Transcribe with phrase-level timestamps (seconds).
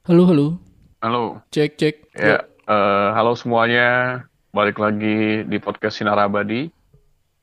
[0.00, 0.56] Halo, halo.
[1.04, 1.44] Halo.
[1.52, 2.16] Cek, cek.
[2.16, 4.24] Ya, eh, halo semuanya.
[4.48, 6.72] Balik lagi di podcast Sinar Abadi.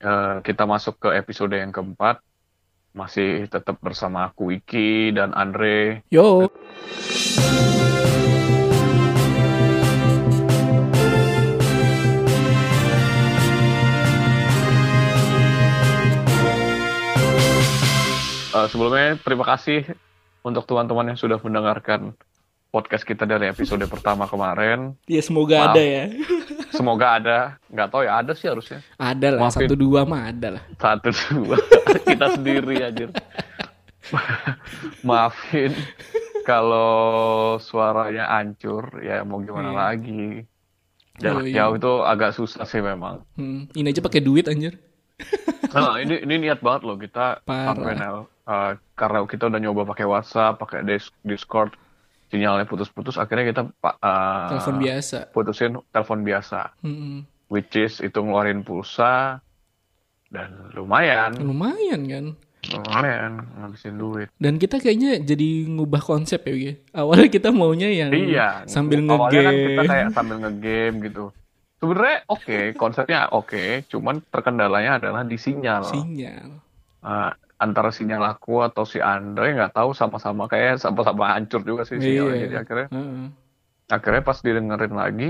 [0.01, 2.17] Eh, kita masuk ke episode yang keempat.
[2.97, 6.01] Masih tetap bersama aku Iki dan Andre.
[6.09, 6.49] Yo.
[18.49, 19.93] Eh, sebelumnya terima kasih
[20.41, 22.17] untuk teman-teman yang sudah mendengarkan
[22.67, 24.93] podcast kita dari episode pertama kemarin.
[25.05, 25.71] Ya semoga Maaf.
[25.71, 26.03] ada ya.
[26.67, 27.37] Semoga ada.
[27.67, 28.83] Nggak tahu ya, ada sih harusnya.
[28.95, 29.65] Ada lah, Maafin.
[29.65, 30.63] satu dua mah ada lah.
[30.75, 31.57] Satu, dua.
[32.11, 33.07] kita sendiri aja.
[35.01, 35.71] Maafin
[36.43, 36.91] kalau
[37.57, 39.79] suaranya hancur, ya mau gimana Iya.
[39.79, 40.27] lagi.
[41.17, 41.55] Jarak Yoi.
[41.55, 43.25] jauh itu agak susah sih memang.
[43.33, 44.77] Hmm, ini aja pakai duit anjir.
[45.67, 47.73] Nah, ini ini niat banget loh kita Parah.
[47.73, 47.93] sampai.
[48.47, 51.73] Uh, karena kita udah nyoba pakai WhatsApp, pakai Dis- Discord,
[52.27, 55.17] sinyalnya putus-putus, akhirnya kita uh, Telepon biasa.
[55.29, 59.39] putusin telepon biasa, Hmm, which is itu ngeluarin pulsa
[60.27, 62.25] dan lumayan, lumayan kan.
[62.67, 64.27] lumayan ngabisin duit.
[64.35, 66.71] Dan kita kayaknya jadi ngubah konsep ya, Wi.
[66.91, 69.87] Awalnya kita maunya yang Iya, sambil awalnya kan kita ngegame.
[69.87, 71.25] kayak sambil ngegame gitu.
[71.77, 75.85] Sebenarnya oke, konsepnya oke, cuman terkendalanya adalah di sinyal.
[75.85, 76.59] sinyal.
[76.99, 81.97] Uh, antara sinyal aku atau si Andre nggak tahu sama-sama kayak sama-sama hancur juga sih
[81.97, 82.35] sinyalnya.
[82.37, 82.43] Iya.
[82.45, 83.27] Jadi akhirnya Heeh.
[83.87, 85.29] akhirnya pas didengerin lagi,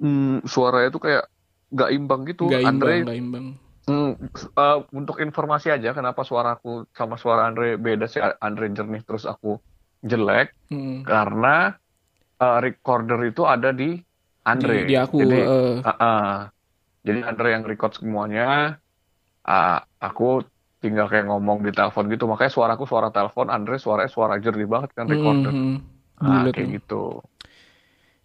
[0.00, 1.24] hmm, suaranya tuh kayak
[1.68, 2.48] nggak imbang gitu.
[2.48, 3.46] Nggak Andre, imbang, nggak imbang.
[3.88, 4.10] hmm,
[4.56, 8.20] uh, untuk informasi aja kenapa suaraku sama suara Andre beda sih.
[8.20, 9.60] Andre jernih terus aku
[10.00, 11.00] jelek Hmm.
[11.04, 11.76] karena
[12.38, 14.00] uh, recorder itu ada di
[14.44, 14.88] Andre.
[14.88, 15.16] Di, di aku.
[15.20, 16.32] Jadi, eh, uh, uh,
[17.04, 18.80] jadi Andre yang record semuanya.
[19.48, 20.44] uh, aku
[20.78, 22.24] tinggal kayak ngomong di telepon gitu.
[22.30, 25.52] Makanya suaraku suara telepon, Andre suaranya suara jernih banget kan recorder.
[25.52, 25.76] hmm,
[26.18, 27.22] Ah, bulat kayak gitu.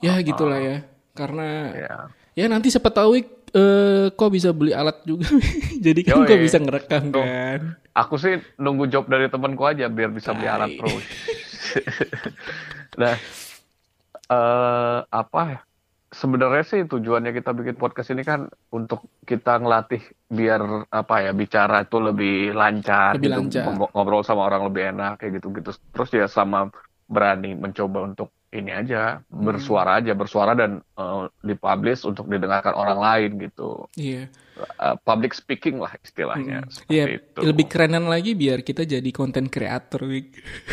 [0.02, 0.78] Ya gitulah ya.
[1.14, 1.96] Karena Ya.
[2.34, 3.22] ya nanti siapa tahu
[3.54, 5.30] eh, kok bisa beli alat juga.
[5.86, 6.30] Jadi kan Yoi.
[6.30, 7.22] kok bisa ngerekam Tuh.
[7.22, 7.62] kan.
[7.94, 11.06] Aku sih nunggu job dari temanku aja biar bisa beli alat terus.
[13.02, 13.14] nah,
[14.34, 15.60] eh apa ya?
[16.14, 21.82] Sebenarnya sih tujuannya kita bikin podcast ini kan untuk kita ngelatih biar apa ya bicara
[21.82, 23.66] itu lebih lancar, Lebih gitu, lancar.
[23.92, 25.74] Ngobrol sama orang lebih enak kayak gitu-gitu.
[25.74, 26.70] Terus ya sama
[27.10, 29.50] berani mencoba untuk ini aja Hmm.
[29.50, 33.90] bersuara aja bersuara dan eh, dipublish untuk didengarkan orang lain gitu.
[33.98, 34.30] Iya.
[34.54, 36.62] Eh, public speaking lah istilahnya.
[36.62, 37.10] Hmm.
[37.10, 37.40] itu.
[37.42, 40.06] lebih kerenan lagi biar kita jadi konten creator.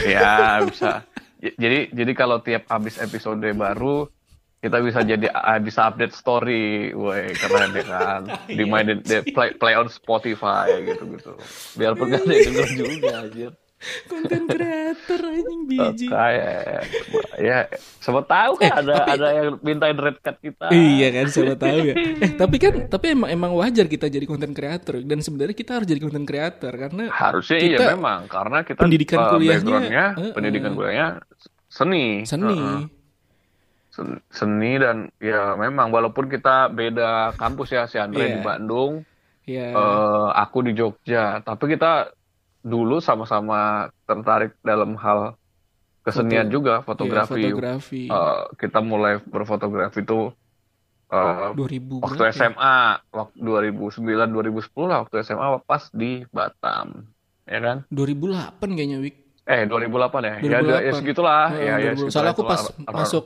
[0.04, 0.36] Ya
[0.68, 1.08] bisa.
[1.40, 4.04] Jadi jadi kalau tiap habis episode baru
[4.60, 8.20] kita bisa jadi ah, bisa update story, woi keren ya kan.
[8.58, 11.32] Dimainin di play play on Spotify gitu gitu.
[11.74, 13.52] Biarpun gak ada yang denger juga anjir.
[14.04, 16.06] Konten creator anjing biji.
[16.06, 16.84] Kayak
[17.40, 17.58] ya
[17.96, 20.66] siapa tahu kan Eh, ada tapi- ada yang mintain red card kita.
[20.68, 21.94] Iya kan, siapa tahu ya.
[22.20, 25.88] Eh, tapi kan tapi emang emang wajar kita jadi konten creator dan sebenarnya kita harus
[25.88, 30.70] jadi konten creator karena Harusnya Kita- iya memang karena kita pendidikan eh, kuliahnya, eh, pendidikan
[30.70, 30.76] eh.
[30.76, 31.06] kuliahnya
[31.66, 32.28] seni.
[32.28, 32.52] seni.
[32.52, 32.99] Heeh.
[34.00, 38.32] Sen- seni dan ya memang walaupun kita beda kampus ya si Andre Iya.
[38.32, 39.04] di Bandung,
[39.44, 39.66] Ya.
[39.70, 42.08] eh, aku di Jogja, tapi kita
[42.60, 45.36] dulu sama-sama tertarik dalam hal
[46.00, 46.54] kesenian Foto.
[46.54, 47.42] juga Iya, fotografi.
[47.42, 48.02] fotografi.
[48.08, 50.32] Eh, kita mulai berfotografi itu
[51.10, 52.32] eh, 2000 waktu ya?
[52.32, 52.76] SMA,
[53.10, 57.10] waktu 2009 2010 lah waktu SMA pas di Batam,
[57.44, 57.76] ya kan?
[57.90, 59.16] 2008 kayaknya, Wik.
[59.42, 60.78] Eh 2008 ya, ya, 2008.
[60.80, 62.06] ya segitulah, Eh, ya ya 2000.
[62.06, 63.24] segitulah Soalnya aku pas ar- masuk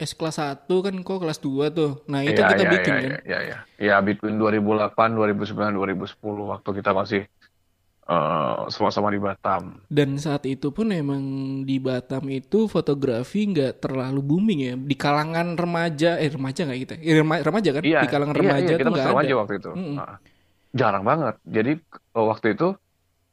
[0.00, 1.90] S kelas 1 kan kok kelas 2 tuh.
[2.10, 3.12] Nah, itu Iya, kita iya, bikin iya, kan.
[3.12, 3.56] iya, iya, iya.
[3.88, 7.20] Ya, between 2008, 2009, 2010 waktu kita masih
[8.10, 9.64] eh, sama-sama di Batam.
[9.88, 11.22] Dan saat itu pun emang
[11.68, 14.74] di Batam itu fotografi nggak terlalu booming ya.
[14.90, 16.94] Di kalangan remaja, eh remaja nggak kita?
[17.04, 17.84] Eh, rema- remaja kan?
[17.84, 19.04] Iya, di kalangan iya, remaja iya, tuh kita ada.
[19.12, 19.70] remaja waktu itu.
[19.76, 19.96] Mm-mm.
[19.98, 20.12] Nah,
[20.80, 21.34] jarang banget.
[21.56, 21.70] Jadi
[22.16, 22.66] eh, waktu itu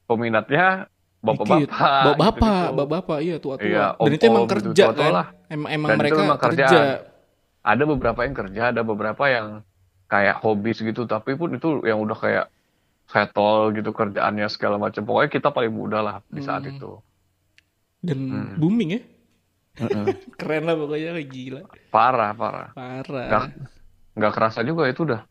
[0.09, 0.87] peminatnya.
[1.21, 2.73] Bapak-bapak, Bapak-bapak, gitu-gitu.
[2.73, 3.69] bapak-bapak, iya tua-tua.
[3.69, 5.13] Iya, Dan itu emang gitu, kerja tua-tua kan.
[5.13, 5.27] lah.
[5.47, 6.67] Emang, emang Dan itu mereka memang kerja.
[7.61, 9.47] Ada beberapa yang kerja, ada beberapa yang
[10.09, 12.45] kayak hobi gitu, tapi pun itu yang udah kayak
[13.05, 15.05] settle gitu kerjaannya segala macam.
[15.05, 16.73] Pokoknya kita paling muda lah di saat Hmm.
[16.73, 16.91] itu.
[18.01, 18.53] Dan Hmm.
[18.57, 19.01] booming ya.
[20.41, 21.61] Keren lah pokoknya gila.
[21.93, 22.69] Parah, parah.
[22.73, 23.27] Parah.
[23.29, 23.43] Nggak,
[24.17, 25.21] nggak kerasa juga itu udah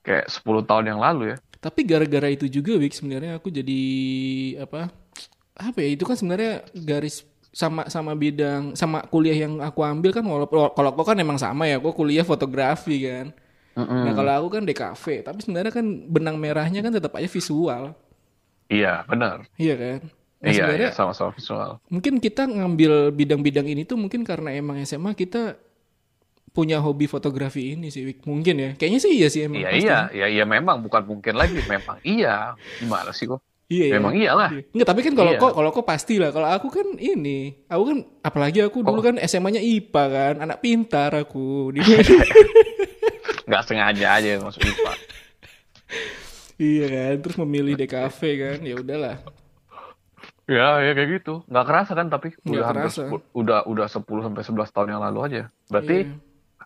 [0.00, 1.36] kayak 10 tahun yang lalu ya.
[1.58, 3.80] Tapi gara-gara itu juga Wik sebenarnya aku jadi
[4.62, 4.90] apa?
[5.56, 5.88] Apa ya?
[5.92, 10.88] Itu kan sebenarnya garis sama sama bidang sama kuliah yang aku ambil kan walaupun kalau
[10.96, 13.32] aku kan emang sama ya, aku kuliah fotografi kan.
[13.72, 14.04] Mm-mm.
[14.04, 17.96] Nah, kalau aku kan DKV, tapi sebenarnya kan benang merahnya kan tetap aja visual.
[18.68, 19.48] Iya, benar.
[19.56, 20.00] Iya kan?
[20.42, 21.78] Nah, iya, iya, sama-sama visual.
[21.86, 25.54] mungkin kita ngambil bidang-bidang ini tuh mungkin karena emang SMA kita
[26.52, 28.04] punya hobi fotografi ini sih.
[28.26, 28.70] Mungkin ya.
[28.76, 29.62] Kayaknya sih iya sih emang.
[29.62, 32.58] Iya, iya, iya, iya, memang bukan mungkin lagi, memang iya.
[32.76, 33.40] Gimana sih kok?
[33.72, 33.94] Iya, iya.
[33.94, 34.50] Memang iyalah.
[34.52, 34.62] Iya.
[34.68, 35.40] Enggak, tapi kan kalau Iya.
[35.40, 36.28] kok kalau kok pasti lah.
[36.28, 41.10] Kalau aku kan ini, aku kan apalagi aku dulu kan SMA-nya IPA kan, anak pintar
[41.14, 41.72] aku.
[41.72, 41.80] Di-
[43.48, 44.92] Nggak sengaja aja masuk IPA.
[46.58, 49.16] iya kan, terus memilih DKV kan, ya udahlah.
[50.44, 51.34] Ya, ya kayak gitu.
[51.46, 53.02] Nggak kerasa kan tapi Nggak udah hampir kerasa.
[53.02, 55.42] sepu- udah udah 10 sampai 11 tahun yang lalu aja.
[55.66, 56.14] Berarti Iya.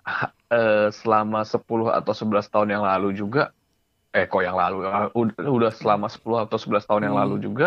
[0.02, 1.62] ha- eh, selama 10
[1.93, 3.52] atau 11 tahun yang lalu juga
[4.16, 7.22] eh kok yang lalu ya, udah, udah selama 10 atau 11 tahun yang Hmm.
[7.22, 7.66] lalu juga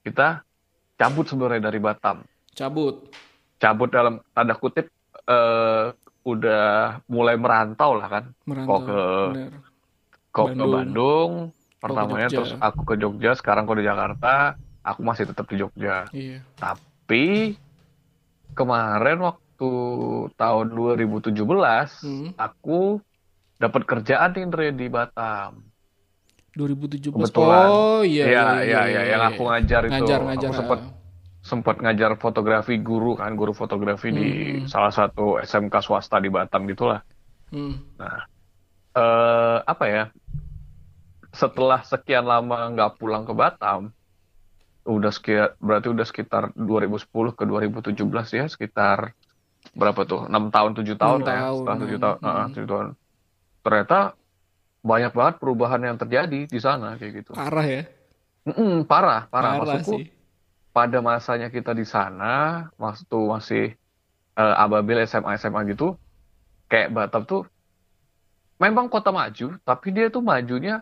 [0.00, 0.46] kita
[0.94, 2.22] cabut sebenarnya dari Batam.
[2.50, 3.10] cabut.
[3.56, 4.86] Cabut dalam tanda kutip
[5.22, 5.86] eh
[6.22, 6.64] udah
[7.06, 8.24] mulai merantau lah kan.
[8.44, 8.68] Merantau.
[8.68, 9.00] Kok ke
[9.32, 9.52] bener.
[10.30, 10.72] kok ke Bandung.
[10.72, 11.30] Bandung
[11.76, 12.36] pertamanya Jogja.
[12.36, 16.06] terus aku ke Jogja, sekarang kok di Jakarta, aku masih tetap di Jogja.
[16.10, 16.44] Iya.
[16.54, 17.56] Tapi
[18.52, 19.70] kemarin waktu
[20.34, 22.30] tahun 2017 Hmm.
[22.36, 23.00] aku
[23.56, 25.69] dapat kerjaan nih di Batam.
[26.60, 27.16] 2017.
[27.16, 27.66] Kebetulan.
[27.68, 28.24] Oh iya.
[28.28, 29.92] Iya, iya, iya, yang aku ngajar itu.
[29.96, 30.48] Ngajar, ngajar.
[30.50, 30.80] Aku sempat
[31.40, 34.28] sempat ngajar fotografi guru kan, guru fotografi di
[34.60, 34.68] Hmm.
[34.68, 37.00] salah satu SMK swasta di Batam gitulah.
[37.48, 37.80] Hmm.
[37.96, 38.28] Nah,
[38.92, 40.04] eh apa ya?
[41.30, 43.94] Setelah sekian lama nggak pulang ke Batam,
[44.82, 48.02] udah sekitar berarti udah sekitar 2010 ke 2017
[48.34, 49.14] ya, sekitar
[49.72, 50.26] berapa tuh?
[50.26, 51.40] 6 tahun, 7 tahun Enam lah ya.
[51.40, 52.02] tahun, Setelah 7 hmm.
[52.02, 52.28] tahun, Hmm.
[52.28, 52.86] eh, 7 tahun.
[53.60, 53.98] Ternyata
[54.80, 57.32] banyak banget perubahan yang terjadi di sana kayak gitu.
[57.36, 57.82] Parah ya.
[58.48, 59.60] Mm-mm, parah, parah.
[59.60, 60.08] Parah Maksudku sih.
[60.72, 63.64] pada masanya kita di sana, waktu masih
[64.40, 66.00] eh, ababil SMA SMA gitu,
[66.72, 67.44] kayak Batam tuh
[68.56, 70.80] memang kota maju, tapi dia tuh majunya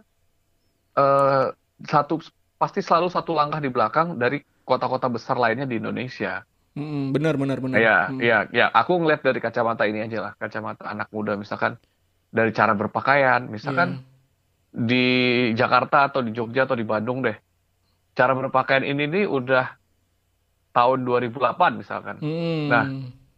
[0.95, 1.47] eh,
[1.83, 2.23] satu
[2.59, 6.43] pasti selalu satu langkah di belakang dari kota-kota besar lainnya di Indonesia.
[6.79, 7.79] Mm, benar, benar, benar.
[7.79, 8.21] Iya, Hmm.
[8.23, 8.67] iya, iya.
[8.71, 11.75] Aku ngeliat dari kacamata ini aja lah, kacamata anak muda misalkan
[12.29, 14.05] dari cara berpakaian, misalkan Iya.
[14.69, 15.07] di
[15.53, 17.35] Jakarta atau di Jogja atau di Bandung deh.
[18.13, 19.65] Cara berpakaian ini nih udah
[20.71, 21.33] tahun 2008
[21.75, 22.17] misalkan.
[22.21, 22.67] Hmm.
[22.69, 22.85] Nah,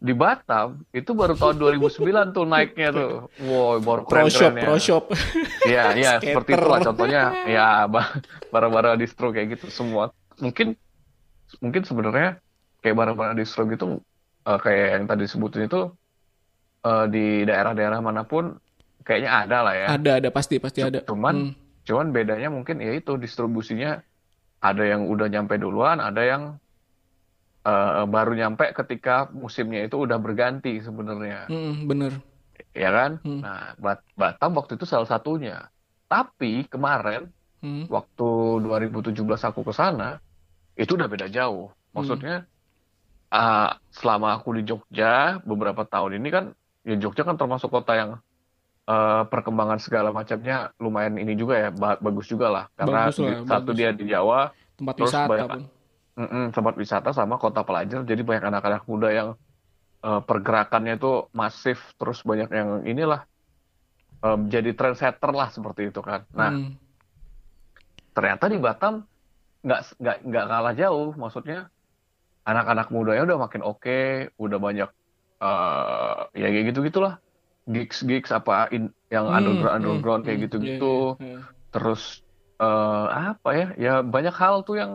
[0.01, 3.29] Di Batam itu baru tahun 2009 tuh naiknya tuh.
[3.37, 5.13] Wow, baru pro shop, pro shop.
[5.61, 7.29] Iya, iya, seperti itulah contohnya.
[7.45, 8.09] Ya, ba-
[8.49, 10.09] barang-barang distro kayak gitu semua.
[10.41, 10.73] Mungkin
[11.61, 12.41] mungkin sebenarnya
[12.81, 14.01] kayak barang-barang distro gitu
[14.41, 15.93] eh, kayak yang tadi disebutin itu
[16.81, 18.57] eh, di daerah-daerah mana pun
[19.01, 19.87] kayaknya ada lah ya.
[19.91, 21.01] ada, ada pasti, pasti ada.
[21.03, 21.53] Cuman Hmm.
[21.81, 24.05] Cuman bedanya mungkin ya itu distribusinya
[24.61, 26.43] ada yang udah nyampe duluan, ada yang
[27.61, 32.21] eh, baru nyampe ketika musimnya itu udah berganti sebenarnya, Hmm, bener.
[32.73, 33.11] ya kan?
[33.21, 33.41] Hmm.
[33.41, 35.69] Nah, Bat- Batam waktu itu salah satunya.
[36.05, 37.29] Tapi kemarin
[37.61, 37.85] Hmm.
[37.85, 38.29] waktu
[38.61, 40.17] 2017 aku ke sana,
[40.73, 41.69] itu udah beda jauh.
[41.93, 42.45] Maksudnya
[43.29, 46.45] ah, selama aku di Jogja beberapa tahun ini kan,
[46.83, 48.11] ya Jogja kan termasuk kota yang
[48.87, 52.65] eh, perkembangan segala macamnya lumayan ini juga ya, ba- bagus juga lah.
[52.73, 53.77] Karena Bagus lah, satu bagus.
[53.77, 55.61] dia di Jawa, Tempat Terus wisata banyak- pun.
[56.11, 59.29] mm-mm, tempat wisata sama kota pelajar, jadi banyak anak-anak muda yang
[60.01, 63.21] eh, pergerakannya itu masif, terus banyak yang inilah
[64.21, 66.25] eh, jadi trendsetter lah seperti itu kan.
[66.33, 66.73] Nah, Hmm.
[68.11, 69.05] ternyata di Batam
[69.61, 71.69] nggak nggak nggak kalah jauh maksudnya
[72.43, 74.01] anak-anak mudanya udah makin oke
[74.35, 74.89] udah banyak
[75.41, 77.21] eh ya kayak gitu gitulah
[77.69, 80.45] gigs gigs apa in- yang Hmm, underground hmm, underground kayak hmm.
[80.49, 81.39] gitu Iya, gitu iya, iya.
[81.69, 82.01] terus
[82.61, 84.91] eh apa ya ya banyak hal tuh yang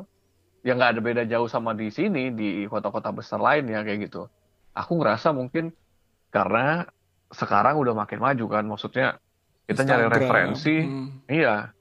[0.62, 4.26] yang nggak ada beda jauh sama di sini di kota-kota besar lain ya kayak gitu
[4.75, 5.70] aku ngerasa mungkin
[6.30, 6.87] karena
[7.30, 9.18] sekarang udah makin maju kan maksudnya
[9.66, 10.14] kita nyari Instagram.
[10.23, 11.08] referensi Hmm.
[11.26, 11.75] Iya,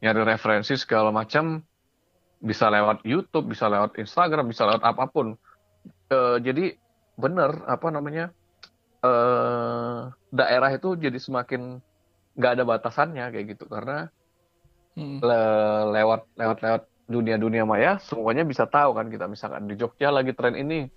[0.00, 1.60] nyari referensi segala macam
[2.40, 5.36] bisa lewat YouTube, bisa lewat Instagram, bisa lewat apa pun.
[6.08, 6.76] Eh, jadi
[7.16, 8.32] bener apa namanya
[9.02, 10.00] eh
[10.32, 11.80] daerah itu jadi semakin
[12.36, 14.08] nggak ada batasannya kayak gitu karena
[14.96, 15.20] Hmm.
[15.20, 20.32] le- lewat lewat lewat dunia-dunia maya semuanya bisa tahu kan kita misalkan di Jogja lagi
[20.32, 20.88] tren ini,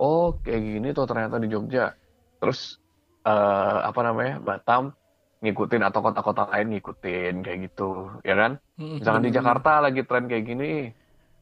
[0.00, 1.92] oh kayak gini tuh ternyata di Jogja.
[2.40, 2.80] Terus
[3.28, 4.96] eh, apa namanya Batam
[5.44, 8.52] ngikutin atau kota-kota lain ngikutin kayak gitu, ya kan?
[8.80, 9.36] Hmm, Misalkan di bener-bener.
[9.36, 10.70] Jakarta lagi tren kayak gini,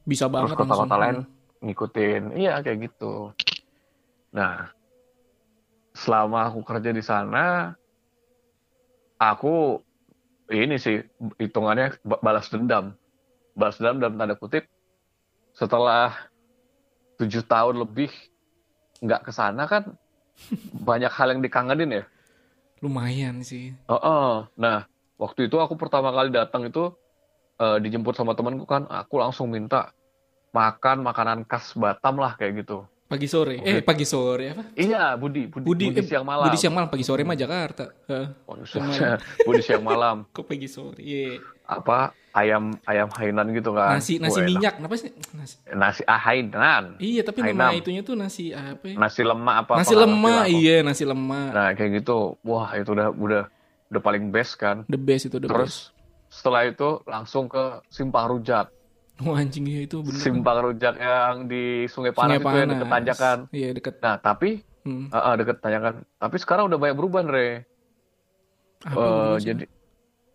[0.02, 1.16] bisa banget terus kota-kota lain
[1.62, 3.30] ngikutin, iya kayak gitu.
[4.34, 4.66] Nah,
[5.94, 7.74] selama aku kerja di sana,
[9.18, 9.82] aku
[10.50, 10.98] ini sih
[11.38, 12.94] hitungannya ba- balas dendam,
[13.54, 14.66] balas dendam dalam tanda kutip.
[15.54, 16.14] Setelah
[17.20, 18.10] tujuh tahun lebih
[19.04, 19.92] nggak ke sana kan,
[20.88, 22.04] banyak hal yang dikangenin ya.
[22.80, 23.76] Lumayan sih.
[23.86, 24.32] Oh, oh.
[24.56, 24.88] Nah,
[25.20, 26.90] waktu itu aku pertama kali datang itu
[27.60, 29.92] eh, dijemput sama temanku kan, aku langsung minta
[30.50, 32.88] makan makanan khas Batam lah kayak gitu.
[33.10, 33.58] Pagi sore.
[33.66, 34.62] Eh pagi sore apa?
[34.78, 36.46] Iya, Budi, Budi, Budi, Budi, eh, siang malam.
[36.46, 37.90] Budi siang malam, pagi sore mah Jakarta.
[38.06, 38.26] Heeh.
[38.46, 38.54] Oh,
[39.50, 40.22] Budi siang malam.
[40.38, 41.02] Kok pagi sore?
[41.02, 41.42] Iya.
[41.66, 43.98] Apa ayam ayam Hainan gitu kan?
[43.98, 44.50] Nasi nasi Wah, enak.
[44.54, 45.10] minyak, kenapa sih?
[45.34, 45.54] Nasi.
[45.74, 46.84] Nasi ah, Hainan.
[47.02, 47.74] Iya, tapi Hainam.
[47.74, 48.94] nama itunya tuh nasi apa ya?
[48.94, 49.72] Nasi lemak apa?
[49.82, 51.50] Nasi apa, lemak, iya nasi lemak.
[51.50, 52.38] Nah, kayak gitu.
[52.46, 53.42] Wah, itu udah udah
[53.90, 54.86] udah paling best kan.
[54.86, 55.58] The best itu the best.
[55.58, 55.74] Terus
[56.30, 58.70] setelah itu langsung ke Simpang Rujak.
[59.26, 60.16] Oh anjing iya itu bener.
[60.16, 63.38] Simpang Rujak yang di Sungai Panas Sungai itu yang deket Tanjakan.
[63.52, 63.94] Iya deket.
[64.00, 64.50] Nah, tapi
[64.80, 65.12] Hmm.
[65.12, 66.08] ah, ah, deket Tanjakan.
[66.16, 67.68] Tapi sekarang udah banyak berubah, Re.
[68.80, 69.64] Apa Eh, jadi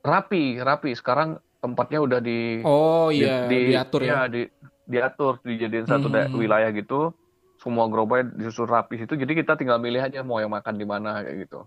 [0.01, 0.93] rapi, rapi.
[0.93, 4.05] Sekarang tempatnya udah di Oh di- iya di- diatur ya.
[4.05, 4.41] iya, di,
[4.85, 6.37] diatur, dijadiin satu da- Hmm.
[6.37, 7.09] wilayah gitu.
[7.57, 9.17] Semua gerobaknya disusun rapi situ.
[9.17, 11.65] Jadi kita tinggal milih aja mau yang makan di mana kayak gitu.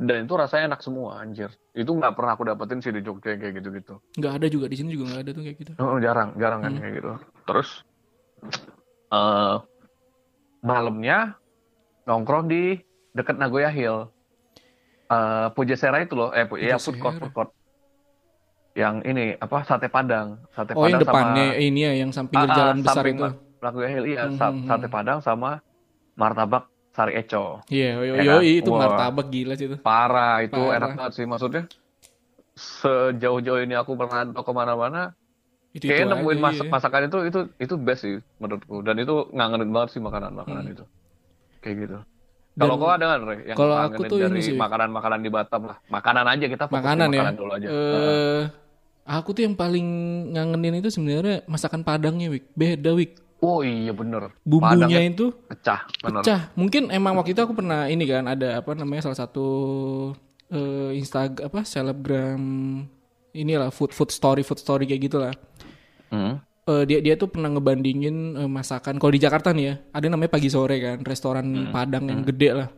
[0.00, 1.52] Dan itu rasanya enak semua, anjir.
[1.76, 4.00] Itu nggak pernah aku dapetin sih di Jogja kayak gitu-gitu.
[4.16, 5.72] Nggak ada juga di sini juga nggak ada tuh kayak gitu.
[5.76, 6.80] Oh, jarang, jarang kan Hmm.
[6.80, 7.10] kayak gitu.
[7.44, 7.68] Terus
[9.12, 9.56] eh
[10.64, 11.36] malamnya
[12.08, 12.80] nongkrong di
[13.12, 14.08] deket Nagoya Hill.
[15.12, 17.50] Eh Pujasera itu loh, eh Pu- ya food court, food court.
[18.72, 22.40] Yang ini apa sate Padang, sate Oh Padang yang sama depannya ini ya yang samping
[22.40, 23.26] ah, jalan besar itu.
[23.60, 24.94] Nagoya Hill iya, sa- Hmm, hmm, sate hmm.
[24.96, 25.60] Padang sama
[26.16, 27.64] martabak Sari Eco.
[27.66, 28.44] Iya, yo, Ya yo, kan?
[28.44, 28.80] itu Wah.
[28.82, 29.76] martabak gila sih itu.
[29.80, 30.76] Parah, itu Parah.
[30.76, 31.64] enak banget sih maksudnya.
[32.52, 35.16] Sejauh-jauh ini aku pernah ke ke mana-mana,
[35.70, 36.72] Itu Kayaknya itu nemuin aja, masak iya.
[36.72, 40.74] masakan itu itu itu best sih menurutku dan itu ngangenin banget sih makanan makanan Hmm.
[40.74, 40.84] itu
[41.62, 41.96] kayak gitu.
[42.52, 44.58] Kalau kau ada kan Re, yang kalau aku tuh ini dari sih.
[44.58, 45.78] makanan-makanan di Batam lah.
[45.86, 47.20] Makanan aja kita Makanan ya.
[47.22, 47.66] makanan dulu aja.
[47.70, 48.40] Eh,
[49.06, 49.86] aku tuh yang paling
[50.34, 52.50] ngangenin itu sebenarnya masakan Padangnya, Wik.
[52.52, 53.14] Beda, Wik.
[53.40, 54.36] Oh iya bener.
[54.44, 56.20] Bumbunya Padangnya itu pecah bener.
[56.20, 56.40] pecah.
[56.54, 59.46] Mungkin emang waktu itu aku pernah ini kan ada apa namanya salah satu
[60.48, 62.42] eh Instagram apa selebgram
[63.32, 65.32] inilah food food story food story kayak gitulah.
[66.08, 66.42] Hmm.
[66.66, 70.30] Eh, dia dia tuh pernah ngebandingin eh, masakan kalau di Jakarta nih ya ada namanya
[70.30, 71.72] pagi sore kan restoran Hmm.
[71.72, 72.68] Padang yang gede lah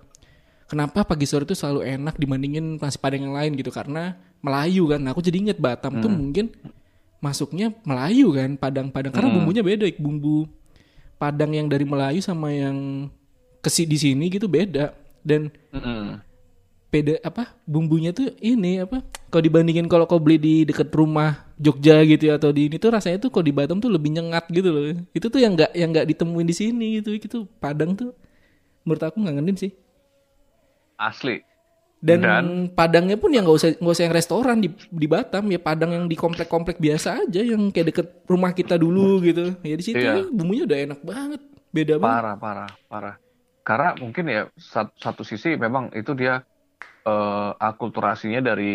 [0.64, 5.02] kenapa pagi sore itu selalu enak dibandingin nasi Padang yang lain gitu karena Melayu kan
[5.02, 6.02] Nah, aku jadi inget Batam Hmm.
[6.02, 6.46] tuh mungkin
[7.22, 9.36] masuknya Melayu kan Padang-Padang karena Hmm.
[9.40, 9.96] bumbunya beda Ik.
[9.96, 10.50] bumbu
[11.16, 13.06] Padang yang dari Melayu sama yang
[13.62, 14.90] kesi di sini gitu beda
[15.22, 16.18] dan Mm-mm.
[16.90, 19.00] beda apa bumbunya tuh ini apa
[19.30, 22.90] kalau dibandingin kalau kau beli di deket rumah Jogja gitu ya atau di ini tuh
[22.90, 25.88] rasanya tuh kalau di Batam tuh lebih nyengat gitu loh itu tuh yang nggak yang
[25.94, 28.10] nggak ditemuin di sini gitu itu Padang tuh
[28.82, 29.70] menurut aku ngangenin sih
[30.98, 31.42] Asli.
[32.02, 35.56] Dan, Dan- Padangnya pun yang nggak usah nggak usah yang restoran di di Batam ya
[35.56, 39.84] Padang yang di komplek-komplek biasa aja yang kayak deket rumah kita dulu gitu ya di
[39.84, 40.26] situ Iya.
[40.28, 41.40] bumbunya udah enak banget
[41.70, 43.14] beda banget Parah, parah, parah.
[43.62, 46.42] Karena mungkin ya sat- satu sisi memang itu dia
[47.02, 48.74] eh, akulturasinya dari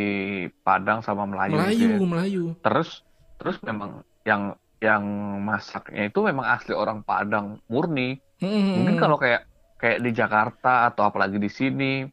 [0.57, 1.55] Padang sama Melayu.
[1.55, 1.97] gitu Melayu ya.
[2.05, 2.89] Melayu Terus
[3.35, 3.91] terus memang
[4.23, 5.03] yang yang
[5.41, 8.19] masaknya itu memang asli orang Padang murni.
[8.37, 9.43] Hmm, Mungkin kalau kayak
[9.75, 12.05] kayak di Jakarta atau apalagi di sini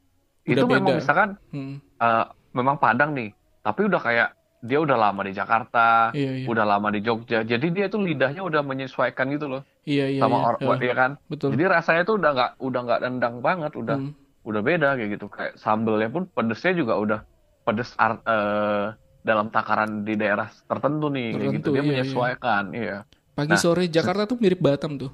[0.44, 0.98] Udah itu memang beda.
[1.00, 4.28] misalkan hmm, eh, memang Padang nih, tapi udah kayak
[4.64, 7.44] dia udah lama di Jakarta, iya iya udah lama di Jogja.
[7.44, 10.44] Jadi dia tuh lidahnya udah menyesuaikan gitu loh iya iya sama iya.
[10.48, 11.10] orang Eh, ya kan.
[11.28, 14.12] betul Jadi rasanya tuh udah nggak udah nggak nendang banget, udah Hmm.
[14.44, 15.26] udah beda kayak gitu.
[15.28, 17.20] Kayak sambelnya pun pedesnya juga udah
[17.64, 18.92] pedes art, eh,
[19.24, 21.48] dalam takaran di daerah tertentu nih kayak gitu.
[21.48, 22.96] Tertentu, Dia iya, menyesuaikan, iya.
[23.34, 25.12] Pagi Nah, sore Jakarta tuh mirip Batam tuh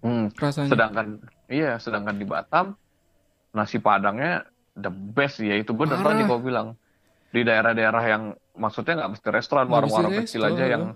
[0.00, 0.28] Hmm.
[0.34, 0.68] rasanya.
[0.68, 1.06] Sedangkan
[1.48, 2.76] iya, sedangkan di Batam
[3.52, 4.44] nasi Padangnya
[4.76, 6.16] the best ya itu bener Parah.
[6.16, 6.76] tadi kau bilang
[7.32, 10.92] di daerah-daerah yang maksudnya nggak mesti restoran, warung-warung kecil aja yang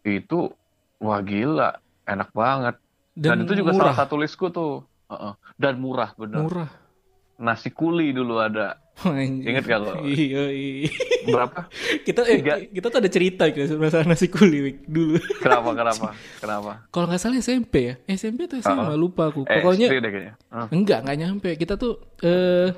[0.00, 0.48] itu
[0.96, 1.76] wah gila,
[2.08, 2.80] enak banget.
[3.12, 3.92] Dan, Dan, itu juga murah.
[3.92, 4.88] salah satu listku tuh.
[5.12, 5.32] Heeh.
[5.60, 6.48] Dan murah bener.
[6.48, 6.70] Murah.
[7.36, 8.79] Nasi kuli dulu ada.
[9.48, 9.92] Ingat gak lo?
[10.06, 10.90] Iya, iya.
[11.24, 11.68] Berapa?
[12.06, 12.54] kita eh, Tiga.
[12.64, 15.16] kita tuh ada cerita gitu masalah nasi kuli dulu.
[15.38, 15.70] Kenapa?
[15.72, 16.08] Kenapa?
[16.36, 16.72] Kenapa?
[16.88, 18.98] Kalau nggak salah SMP ya, SMP atau SMA Oh.
[18.98, 19.44] lupa aku.
[19.44, 19.88] Eh, Pokoknya.
[20.48, 20.68] Hah.
[20.68, 21.50] enggak enggak nyampe.
[21.54, 22.68] Kita tuh eh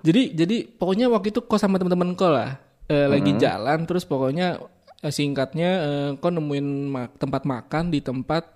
[0.00, 3.40] jadi jadi pokoknya waktu itu kok sama teman-teman kau lah eh, lagi Hmm.
[3.40, 4.60] jalan terus pokoknya
[5.00, 8.52] eh, singkatnya eh, kau nemuin ma- tempat makan di tempat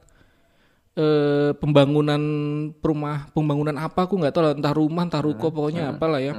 [0.93, 2.21] eh pembangunan
[2.77, 6.35] rumah pembangunan apa aku nggak tahu lah entah rumah entah ruko pokoknya apalah ya.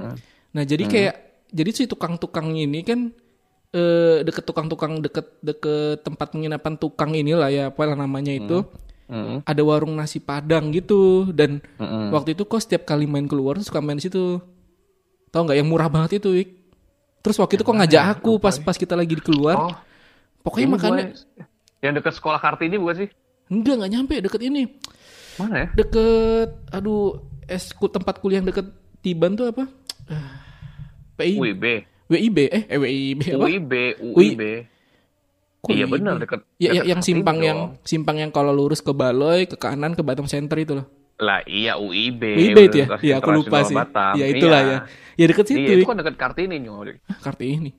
[0.55, 1.15] Nah jadi kayak
[1.49, 3.13] jadi si tukang-tukang ini kan
[3.69, 8.65] eh deket tukang-tukang deket deket tempat penginapan tukang inilah ya apalah namanya itu.
[9.09, 9.41] Mm-mm.
[9.41, 12.13] ada warung nasi padang gitu dan Mm-mm.
[12.13, 14.37] waktu itu kok setiap kali main keluar tuh suka main di situ.
[15.33, 15.57] Tau nggak?
[15.57, 16.49] Yang murah banget itu Wik.
[17.25, 19.57] Terus waktu itu kok ngajak aku pas pas kita lagi di keluar.
[19.57, 19.73] Oh,
[20.45, 21.05] pokoknya ini makannya
[21.81, 23.09] yang dekat sekolah Kartini bukan sih?
[23.49, 24.63] enggak nggak nyampe deket ini.
[25.41, 25.67] Mana ya?
[25.73, 27.17] deket aduh
[27.49, 28.69] es tempat kuliah yang deket
[29.01, 29.65] Tiban tuh apa
[31.17, 31.65] PI UIB.
[32.09, 33.73] WIB eh eh WIB apa UIB,
[34.17, 34.41] UIB.
[35.59, 36.39] Kok iya benar deket.
[36.57, 37.45] Ya, ya, deket yang simpang dong.
[37.45, 40.87] yang simpang yang kalau lurus ke Baloi ke kanan ke Batam Center itu loh.
[41.19, 42.23] lah iya UIB.
[42.23, 42.87] WIB itu ya?
[42.95, 43.75] Iya aku lupa sih.
[43.75, 44.15] Batam.
[44.15, 44.71] Ya itulah Iya.
[44.71, 44.77] ya.
[45.19, 45.59] Ya deket situ.
[45.59, 46.79] Iya itu kan dekat Kartini nyo.
[46.79, 47.75] Hah, Kartini.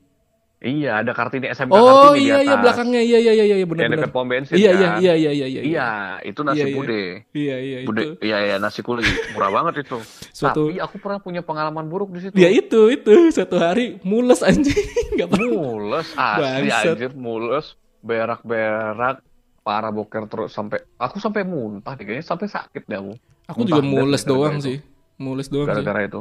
[0.60, 3.80] Iya ada Kartini SMK Oh Kartini di iya iya belakangnya iya iya iya iya benar
[3.82, 4.76] Yang dekat pom bensin Iya kan.
[4.76, 5.62] iya iya iya iya iya.
[5.62, 5.88] Iya,
[6.22, 6.76] itu nasi Iya, iya.
[6.76, 7.02] bude.
[7.32, 8.12] Iya iya Bude, itu.
[8.20, 9.96] iya iya nasi kulit murah banget itu.
[10.30, 12.36] Suatu Tapi aku pernah punya pengalaman buruk di situ.
[12.36, 14.76] Ya itu itu satu hari mules anjing
[15.22, 15.48] pernah.
[15.48, 19.24] Mules asli anjir, mules, berak-berak,
[19.60, 23.12] parah boker terus sampai aku sampai muntah deh kayaknya sampai sakit deh aku.
[23.48, 24.64] Aku Muntah juga mules doang itu.
[24.66, 24.76] sih.
[25.16, 25.72] Mules doang sih.
[25.74, 26.20] Gara-gara itu.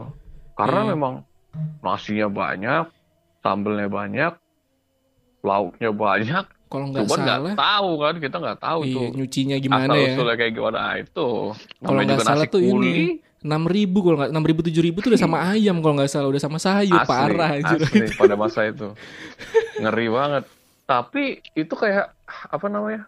[0.55, 0.89] Karena Iya.
[0.89, 1.13] memang
[1.79, 2.85] nasinya banyak,
[3.39, 4.33] sambelnya banyak,
[5.41, 6.45] lauknya banyak.
[6.65, 9.07] Kalau nggak Cuman nggak salah, tahu kan, kita nggak tahu iya, tuh.
[9.11, 10.09] nyucinya gimana asal ya?
[10.11, 11.27] usulnya kayak gimana Ah, itu.
[11.79, 12.85] Kalau nggak salah tuh kuli.
[12.85, 13.05] ini
[13.39, 16.27] enam ribu kalau nggak enam ribu tujuh ribu tuh udah sama ayam kalau nggak salah
[16.27, 17.79] udah sama sayur asli, parah anjir.
[17.79, 18.91] asli pada masa itu
[19.77, 20.43] ngeri banget
[20.83, 22.11] tapi itu kayak
[22.45, 23.07] apa namanya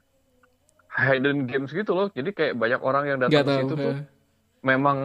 [0.90, 4.04] hidden games gitu loh jadi kayak banyak orang yang datang ke situ tuh ya.
[4.64, 4.98] memang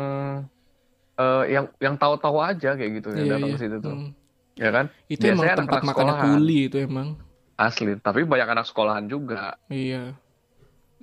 [1.17, 3.55] eh, yang yang tahu-tahu aja kayak gitu yang Iya, datang iya.
[3.55, 4.11] ke situ tuh Hmm.
[4.57, 7.09] Ya kan Itu Biasanya emang tempat makan kuli itu emang.
[7.55, 10.13] asli tapi banyak anak sekolahan juga Iya.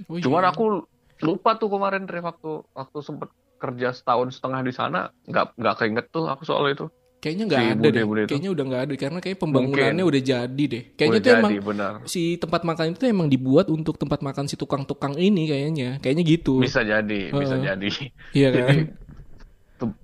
[0.05, 0.21] Oh, iya.
[0.21, 0.85] cuman aku
[1.21, 6.05] lupa tuh kemarin dari waktu waktu sempet kerja setahun setengah di sana nggak nggak keinget
[6.09, 8.03] tuh aku soal itu kayaknya nggak si ada bude- deh.
[8.03, 8.21] bude.
[8.27, 10.11] Kayaknya udah nggak ada karena kayak pembangunannya Mungkin.
[10.11, 10.83] udah jadi deh.
[10.91, 14.45] Kayaknya Udah tuh emang jadi, benar si tempat makan itu emang dibuat untuk tempat makan
[14.45, 15.89] si tukang-tukang ini kayaknya.
[15.97, 16.59] Kayaknya gitu.
[16.59, 17.65] bisa jadi bisa Heeh.
[17.65, 17.87] jadi
[18.33, 18.59] Iya kan?
[18.59, 18.81] Jadi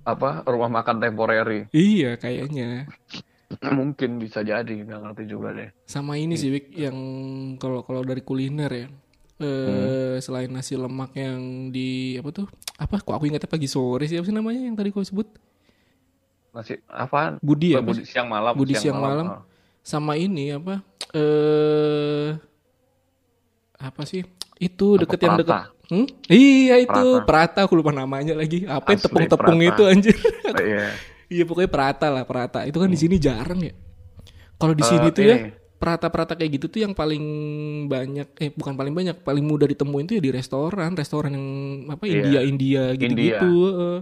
[0.02, 2.88] apa rumah makan temporary Iya kayaknya.
[3.74, 5.68] mungkin bisa jadi nggak ngerti juga deh.
[5.84, 6.96] Sama ini sih Wik, yang
[7.56, 8.86] kalau kalau dari kuliner ya.
[9.40, 9.46] Eh
[10.12, 10.20] Hmm.
[10.20, 12.46] selain nasi lemak yang di apa tuh?
[12.76, 15.26] Apa kok aku ingatnya pagi sore sih apa sih namanya yang tadi kau sebut?
[16.50, 17.40] Nasi apaan?
[17.40, 17.80] Budi ya?
[17.80, 18.52] Budi siang malam.
[18.52, 19.26] Budi siang malam.
[19.30, 19.42] ah.
[19.80, 20.84] Sama ini apa?
[21.10, 22.36] Eh
[23.76, 24.22] apa sih?
[24.56, 25.56] Itu Apa, deket yang deket.
[25.88, 26.06] Hmm?
[26.28, 27.26] Iya itu Prata.
[27.26, 27.60] Prata.
[27.64, 28.62] aku lupa namanya lagi.
[28.62, 30.14] Apa tepung-tepung itu anjir.
[30.52, 30.92] Iya.
[31.30, 32.66] Iya pokoknya Prata lah Prata.
[32.66, 33.72] Itu kan di sini jarang ya.
[34.54, 35.50] Kalau di sini Eh, tuh ya ini.
[35.80, 37.24] Prata-prata kayak gitu tuh yang paling
[37.88, 41.46] banyak eh bukan paling banyak, paling mudah ditemuin tuh ya di restoran, restoran yang
[41.88, 42.12] apa Iya.
[42.20, 43.48] India India gitu-gitu.
[43.64, 43.98] heeh.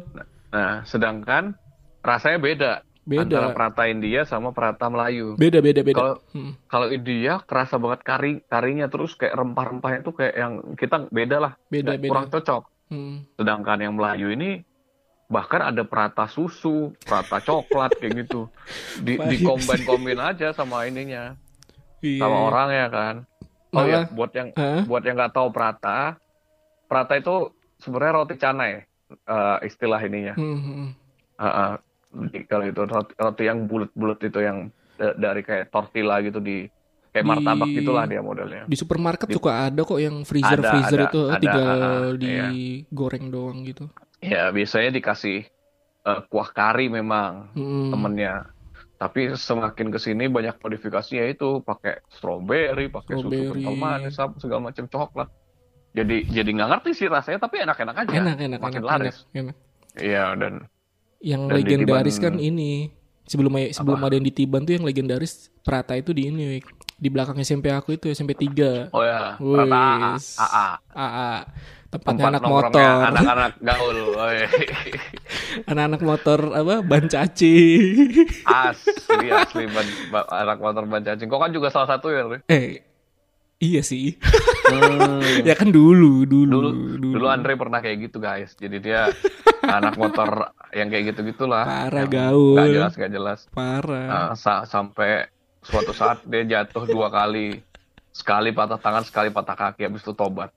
[0.51, 1.55] Nah, sedangkan
[2.01, 2.73] rasanya beda.
[3.05, 3.25] Beda.
[3.25, 5.33] Antara perata India sama perata Melayu.
[5.35, 5.97] Beda beda beda.
[5.97, 6.53] Kalau Hmm.
[6.67, 11.53] kalau India kerasa banget kari karinya terus kayak rempah-rempahnya tuh kayak yang kita beda lah.
[11.69, 12.11] Beda Nggak- beda.
[12.11, 12.63] Kurang cocok.
[12.89, 13.17] Hmm.
[13.33, 14.61] Sedangkan yang Melayu ini
[15.29, 18.49] bahkan ada perata susu, perata coklat kayak gitu.
[18.99, 21.37] Di di combine combine aja sama ininya,
[22.01, 22.21] Iya.
[22.21, 23.15] sama orang ya kan.
[23.71, 24.81] Oh ya, Malah- buat yang Hah?
[24.83, 26.17] buat yang nggak tahu perata,
[26.87, 28.73] perata itu sebenarnya roti canai
[29.09, 30.35] eh, istilah ininya.
[30.35, 30.87] Hmm, hmm.
[31.39, 31.73] Heeh.
[32.09, 34.59] Jadi kalau itu roti, roti yang bulat-bulat itu yang
[34.97, 36.65] da- dari kayak tortilla gitu di
[37.11, 38.65] kayak Di- martabak gitulah dia modelnya.
[38.65, 41.79] Di supermarket Di- suka ada kok yang freezer Ada, freezer ada, itu ada, tinggal
[42.19, 42.47] iya.
[42.49, 43.85] digoreng doang gitu.
[44.19, 45.47] Ya biasanya dikasih
[46.01, 47.91] eh, kuah kari memang Hmm.
[47.91, 48.49] temennya.
[48.97, 54.85] Tapi semakin ke sini banyak modifikasinya itu pakai strawberry, pakai susu kental manis, segala macam
[54.85, 55.31] coklat.
[55.93, 58.15] Jadi jadi nggak ngerti sih rasanya, tapi enak-enak aja.
[58.17, 59.17] Enak enak makin enak, laris.
[59.29, 59.57] enak enak.
[59.97, 60.55] Iya dan
[61.19, 62.71] Yang Dan legendaris ditiban- kan ini
[63.25, 67.69] sebelum sebelum ada yang ditiban tuh yang legendaris Prata itu di ini di belakang SMP
[67.69, 69.59] aku itu SMP 3 oh ya Wis.
[69.59, 69.83] rata
[70.41, 70.67] AA.
[70.89, 71.33] AA
[71.89, 73.99] tempatnya Tempat anak motor anak-anak gaul.
[75.71, 77.57] Anak-anak motor apa ban caci
[78.61, 81.27] asli asli ban, ba- anak motor ban cacing.
[81.27, 82.29] Kau kan juga salah satu ya.
[82.47, 82.85] Eh
[83.59, 84.15] iya sih
[84.69, 85.41] Hmm.
[85.49, 88.53] ya kan dulu dulu dulu dulu Andre pernah kayak gitu guys.
[88.53, 89.09] Jadi dia
[89.63, 91.65] anak motor yang kayak gitu gitulah.
[91.65, 92.55] Parah, gaul.
[92.55, 93.39] Gak jelas gak jelas.
[93.49, 95.25] parah Nah, sa- sampai
[95.59, 97.65] suatu saat dia jatuh dua kali.
[98.09, 100.51] Sekali patah tangan, sekali patah kaki, habis itu tobat.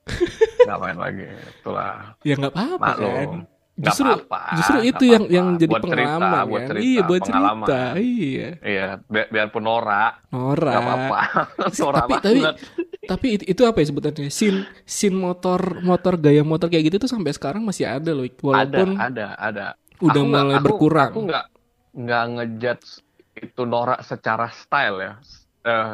[0.71, 1.25] Nggak main lagi.
[1.53, 1.95] Itulah.
[2.21, 3.29] ya nggak apa-apa kan
[3.73, 5.33] justru apa-apa, justru nggak itu yang apa-apa.
[5.33, 7.65] yang jadi Buat cerita, pengalaman buat kan cerita, iya buat pengalaman.
[7.65, 11.19] cerita iya Iya, bi- biarpun norak, Nora nggak apa-apa.
[11.81, 12.55] norak tapi tapi banget.
[13.03, 14.55] tapi itu, itu apa ya sebutannya sin
[14.85, 19.07] sin motor motor gaya motor kayak gitu tuh sampai sekarang masih ada loh walaupun ada,
[19.07, 19.65] ada, ada.
[19.99, 21.09] udah Aku mulai aku- berkurang.
[21.09, 21.45] Aku nggak
[21.93, 22.87] nggak ngejudge
[23.33, 25.13] itu norak secara style ya.
[25.61, 25.91] Eh,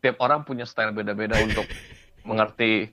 [0.00, 1.68] tiap orang punya style beda-beda untuk
[2.28, 2.90] mengerti.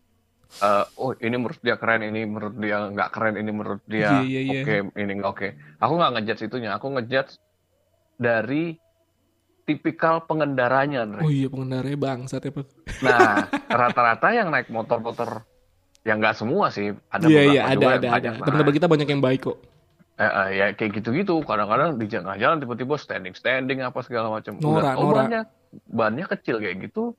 [0.50, 4.42] Eh, oh ini menurut dia keren, ini menurut dia nggak keren, ini menurut dia Iya,
[4.42, 4.62] iya, iya.
[4.64, 5.48] oke, ini nggak oke.
[5.84, 6.70] Aku nggak ngejudge itunya.
[6.76, 7.40] Aku ngejudge
[8.18, 8.76] dari
[9.68, 11.28] tipikal pengendaranya, Andre.
[11.28, 12.68] oh iya pengendaranya bangsat ya pak
[13.04, 13.52] Nah,
[13.84, 15.44] rata-rata yang naik motor-motor
[16.08, 18.46] yang nggak semua sih, ada beberapa iya ada juga ada ada lah.
[18.48, 19.60] teman-teman kita banyak yang baik kok
[20.18, 21.46] Eh, eh, ya kayak gitu-gitu.
[21.46, 24.58] Kadang-kadang di tengah jalan tiba-tiba standing-standing apa segala macam.
[24.58, 25.46] Udah, oh, bannya
[25.86, 27.14] bannya kecil kayak gitu.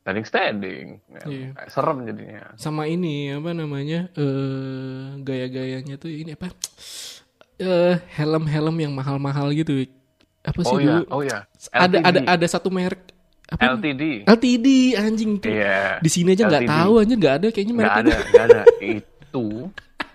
[0.00, 0.86] Standing standing.
[1.06, 1.48] Ya, Iya.
[1.68, 2.56] serem jadinya.
[2.56, 6.48] Sama ini apa namanya eh gaya-gayanya tuh ini apa?
[7.60, 9.84] Eh helm-helm yang mahal-mahal gitu.
[10.40, 11.04] Apa sih oh ya dulu?
[11.12, 12.08] oh ya ada LTD.
[12.08, 13.12] ada ada satu merek
[13.52, 13.76] apa?
[13.76, 15.52] LTD LTD anjing tuh.
[15.52, 16.00] Iya.
[16.00, 18.62] Di sini aja nggak tahu aja nggak ada kayaknya merek nggak itu ada nggak ada.
[19.30, 19.46] Itu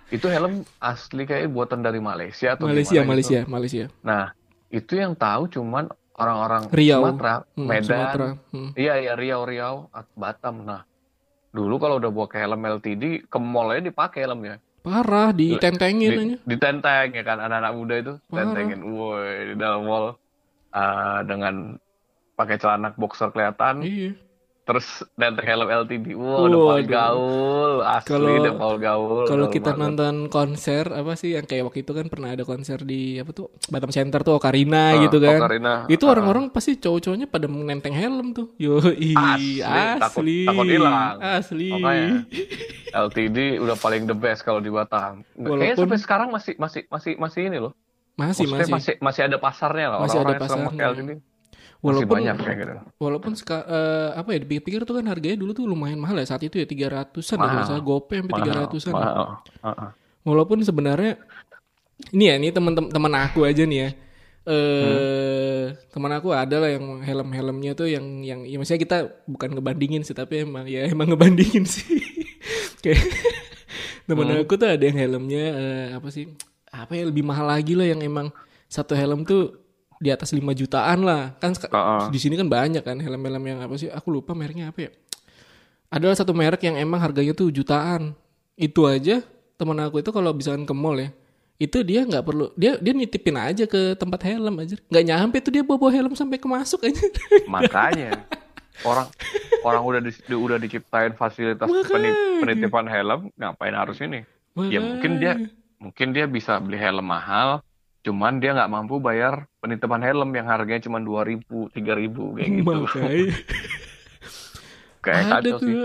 [0.06, 3.50] itu helm asli kayak buatan dari Malaysia atau Malaysia gimana Malaysia gitu.
[3.50, 3.86] Malaysia.
[4.06, 4.24] Nah
[4.70, 7.02] itu yang tahu cuman orang-orang Riau.
[7.04, 7.84] Sumatera Hmm, Medan.
[7.86, 8.28] Sumatera.
[8.50, 8.70] Hmm.
[8.76, 10.64] iya iya Riau Riau at- Batam.
[10.64, 10.82] Nah
[11.50, 14.60] dulu kalau udah bawa ke helm LTD ke mall aja dipakai helmnya.
[14.82, 18.38] Parah ditentengin aja di, ditenteng ya kan anak-anak muda itu Parah.
[18.44, 18.80] tentengin.
[18.86, 20.16] Woi di dalam mall
[20.70, 21.80] ah, dengan
[22.36, 23.82] pakai celana boxer kelihatan.
[23.82, 24.12] Iya
[24.66, 26.90] terus nenteng helm LTD wow udah paling Waduh.
[26.90, 29.82] gaul asli Kalau- udah paling gaul kalau kita banget.
[29.86, 33.54] nonton konser apa sih yang kayak waktu itu kan pernah ada konser di apa tuh
[33.68, 35.74] Batam Center tuh Ocarina Ah, gitu kan Ocarina.
[35.86, 36.12] itu Ah.
[36.12, 41.14] orang-orang pasti cowok-cowoknya pada menenteng helm tuh yo Asli, takut- asli takut hilang.
[41.22, 42.10] asli Makanya.
[42.92, 45.22] LTD udah paling the best kalau di Batam.
[45.32, 47.74] Kayaknya Walaupun- sampai sekarang masih masih masih masih ini loh.
[48.16, 50.00] masih Maksudnya masih masih masih ada pasarnya lah.
[50.00, 51.35] Masih ada Orang-orang yang suka
[51.86, 52.74] masih walaupun banyak kayak gitu.
[52.98, 56.42] walaupun seka- eh, apa ya dipikir-pikir tuh kan harganya dulu tuh lumayan mahal ya saat
[56.42, 57.62] itu ya tiga ratusan Mahal.
[57.70, 59.94] salah gope sampai tiga ratusan ah.
[60.26, 61.22] Walaupun sebenarnya
[62.12, 63.90] ini ya, ini teman-teman aku aja nih ya.
[64.46, 70.06] Eh, teman aku ada lah yang helm-helmnya tuh yang yang ya maksudnya kita bukan ngebandingin
[70.06, 71.86] sih tapi emang ya emang ngebandingin sih.
[72.86, 73.06] Kayak
[74.06, 76.30] temen aku tuh ada yang helmnya eh, apa sih?
[76.70, 78.30] Apa ya lebih mahal lagi lah yang emang
[78.70, 79.65] satu helm tuh
[80.00, 81.36] di atas 5 jutaan lah.
[81.40, 82.06] Kan Ah, ah.
[82.12, 83.88] di sini kan banyak kan helm-helm yang apa sih?
[83.88, 84.92] Aku lupa mereknya apa ya.
[85.88, 88.12] Adalah satu merek yang emang harganya tuh jutaan.
[88.56, 89.24] Itu aja
[89.56, 91.10] teman aku itu kalau misalkan ke mall ya,
[91.56, 94.76] itu dia nggak perlu dia dia nitipin aja ke tempat helm aja.
[94.92, 97.04] Nggak nyampe tuh dia bawa, bawa helm sampai ke masuk aja.
[97.48, 98.28] Makanya
[98.90, 99.08] orang
[99.64, 104.28] orang udah di, udah diciptain fasilitas peni- penitipan helm, ngapain harus ini?
[104.68, 105.34] Ya mungkin dia
[105.80, 107.60] mungkin dia bisa beli helm mahal,
[108.06, 112.50] cuman dia nggak mampu bayar penitipan helm yang harganya cuma dua ribu, tiga ribu kayak
[112.54, 112.70] gitu.
[112.86, 113.34] Makanya.
[115.04, 115.60] Kayak ada kacau tuh.
[115.62, 115.76] sih.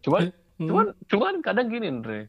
[0.00, 0.22] Cuman
[0.60, 0.68] Hmm.
[0.68, 2.28] cuman cuman kadang gini Andre.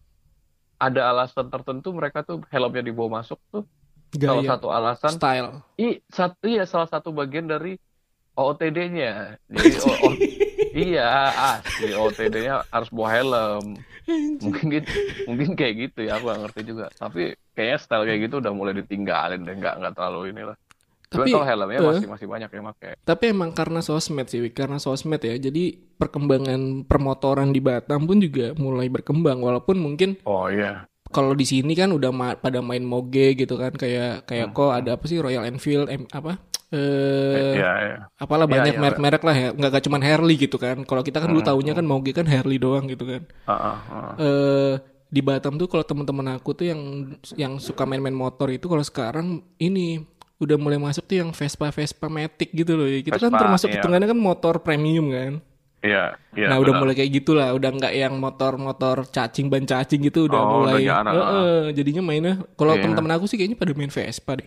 [0.78, 3.68] Ada alasan tertentu mereka tuh helmnya dibawa masuk tuh
[4.12, 5.50] salah Gaya, satu alasan style.
[5.76, 7.76] i satu iya salah satu bagian dari
[8.34, 9.36] OOTD-nya.
[9.46, 10.18] Jadi o- o-
[10.88, 11.08] iya
[11.60, 13.66] asli OOTD-nya harus bawa helm.
[14.42, 14.90] Mungkin gitu,
[15.30, 16.86] mungkin kayak gitu ya aku gak ngerti juga.
[16.98, 20.58] Tapi kayaknya style kayak gitu udah mulai ditinggalin deh nggak nggak terlalu inilah.
[21.12, 22.92] Tapi Tapi kalau helmnya eh, masih masih banyak yang pakai.
[23.04, 25.36] Tapi emang karena sosmed sih, karena sosmed ya.
[25.36, 29.44] Jadi perkembangan permotoran di Batam pun juga mulai berkembang.
[29.44, 30.88] Walaupun mungkin Oh iya.
[31.12, 34.96] kalau di sini kan udah ma- pada main moge gitu kan, kayak kayak kok ada
[34.96, 36.40] apa sih Royal Enfield, em, apa?
[36.72, 37.98] Eh, Iya iya.
[38.16, 38.82] apalah Iya, banyak iya.
[38.82, 39.50] merek-merek lah ya.
[39.52, 40.78] Nggak, nggak cuman Harley gitu kan.
[40.82, 43.22] Kalau kita kan dulu Hmm, tahunya kan moge kan Harley doang gitu kan.
[43.44, 44.14] Ah, ah, ah.
[44.18, 44.74] eh
[45.12, 46.80] di Batam tuh kalau teman-teman aku tuh yang
[47.36, 50.08] yang suka main-main motor itu kalau sekarang ini
[50.40, 52.88] udah mulai masuk tuh yang Vespa Vespa Matic gitu loh.
[52.88, 53.76] Itu kan Vespa, termasuk iya.
[53.78, 55.34] hitungannya kan motor premium kan.
[55.82, 56.46] Iya, iya.
[56.46, 56.82] nah udah benar.
[56.86, 60.86] mulai kayak gitulah, udah nggak yang motor-motor cacing ban cacing gitu udah Oh, udah mulai.
[60.86, 62.86] jarang, Eh, eh, jadinya mainnya kalau Iya.
[62.86, 64.46] teman-teman aku sih kayaknya pada main Vespa deh.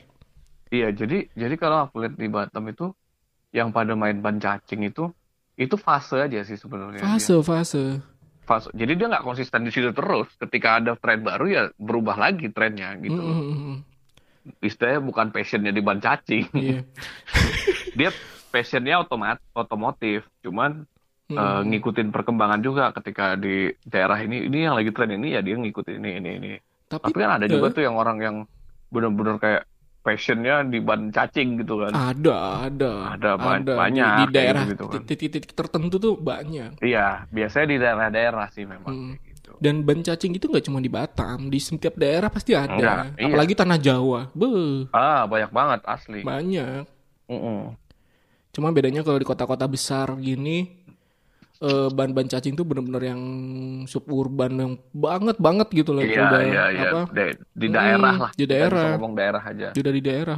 [0.74, 2.90] Iya, jadi jadi kalau aku lihat di Batam itu
[3.54, 5.14] yang pada main ban cacing itu
[5.54, 6.98] itu fase aja sih sebenarnya.
[6.98, 7.06] dia.
[7.06, 8.02] Fase fase.
[8.42, 8.68] Fase.
[8.74, 10.26] Jadi dia nggak konsisten di situ terus.
[10.34, 13.14] Ketika ada tren baru ya berubah lagi trennya gitu.
[13.22, 13.78] Mm, mm, mm,
[14.60, 16.50] Istilahnya bukan passionnya di ban cacing.
[16.50, 16.82] Iya.
[17.98, 18.10] dia
[18.50, 20.26] passionnya otomat otomotif.
[20.42, 20.90] Cuman
[21.24, 21.40] Mm.
[21.40, 25.56] eh, ngikutin perkembangan juga ketika di daerah ini ini yang lagi tren ini ya dia
[25.56, 26.52] ngikutin ini ini ini.
[26.84, 28.36] Tapi, Tapi kan ada juga tuh yang orang yang
[28.92, 29.62] bener-bener kayak
[30.04, 31.90] passionnya di ban cacing gitu kan.
[31.90, 35.00] ada ada Ada, ba- Di- banyak di, kayak daerah gitu kan.
[35.02, 36.76] titik-titik tertentu tuh banyak.
[36.78, 39.12] Iya, biasanya di daerah-daerah sih memang Hmm.
[39.24, 39.56] gitu.
[39.56, 42.68] Dan ban cacing itu nggak cuma di Batam, di setiap daerah pasti ada.
[42.70, 43.24] Enggak, iya.
[43.26, 44.52] Apalagi tanah Jawa, be
[44.90, 46.20] Ah, banyak banget asli.
[46.20, 46.84] banyak.
[47.24, 47.72] Mm-mm.
[48.50, 50.83] Cuma bedanya kalau di kota-kota besar gini,
[51.64, 53.22] eh, ban-ban cacing tuh bener-bener yang
[53.84, 56.00] suburban yang banget banget gitu loh.
[56.00, 56.88] Iya, Udah iya, iya.
[56.88, 57.00] apa?
[57.08, 58.30] Di, di Hmm, daerah lah.
[58.32, 58.84] di daerah.
[58.84, 59.68] bisa ngomong daerah aja.
[59.72, 60.36] Udah di daerah,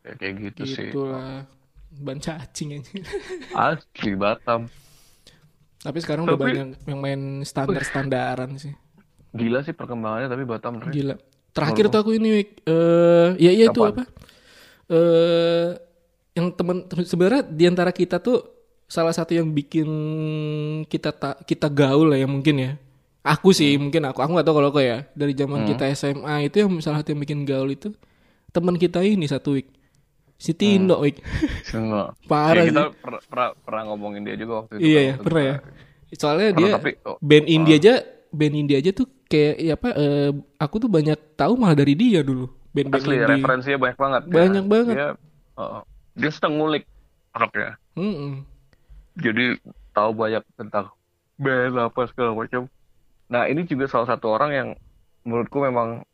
[0.00, 0.86] Ya, kayak gitu sih.
[0.86, 1.48] gitulah.
[1.96, 2.92] Ban cacing aja.
[3.66, 4.68] Asli Batam.
[5.78, 8.74] Tapi sekarang udah Tapi- banyak yang main standar-standaran sih.
[9.32, 10.78] Gila sih perkembangannya tapi Batam.
[10.84, 11.16] Gila.
[11.50, 14.04] Terakhir tuh aku ini eh ya iya itu apa?
[14.86, 15.68] Eh
[16.32, 18.55] yang temen sebenarnya di antara kita tuh
[18.86, 19.88] salah satu yang bikin
[20.86, 22.72] kita ta- kita gaul lah ya mungkin ya.
[23.26, 26.62] Aku sih mungkin aku aku nggak tahu kalau kau ya dari zaman kita SMA itu
[26.62, 27.90] yang salah satu yang bikin gaul itu
[28.50, 29.68] teman kita ini satu week
[30.36, 31.24] Si Tino, Wik.
[31.64, 32.12] Semua.
[32.30, 33.00] Parah Ya, kita sih.
[33.00, 34.84] per- pernah pernah ngomongin dia juga waktu itu.
[34.84, 35.56] Iya kan, ya, pernah ya.
[36.12, 37.94] Soalnya Pernah, dia tapi oh, band indie aja,
[38.30, 39.88] band indie aja tuh kayak ya apa?
[39.96, 42.52] eh, aku tuh banyak tahu malah dari dia dulu.
[42.68, 43.32] Band-band asli indie.
[43.32, 44.22] referensinya banyak banget.
[44.22, 44.32] ya.
[44.36, 44.94] Banyak banget.
[45.00, 45.08] Dia,
[45.56, 46.84] oh, dia sedang ngulik
[47.32, 47.70] rocknya.
[47.96, 48.32] Mm-mm.
[49.16, 49.56] Jadi
[49.96, 50.92] tahu banyak tentang
[51.40, 52.68] band apa segala macam.
[53.32, 54.68] Nah ini juga salah satu orang yang
[55.24, 56.04] menurutku memang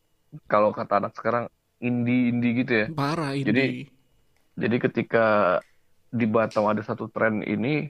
[0.48, 1.44] kalau kata anak sekarang
[1.82, 2.86] indie-indie gitu ya.
[2.94, 3.50] Parah indie.
[3.50, 3.64] Jadi,
[4.52, 5.24] Jadi ketika
[6.12, 7.88] di Batam ada satu tren ini,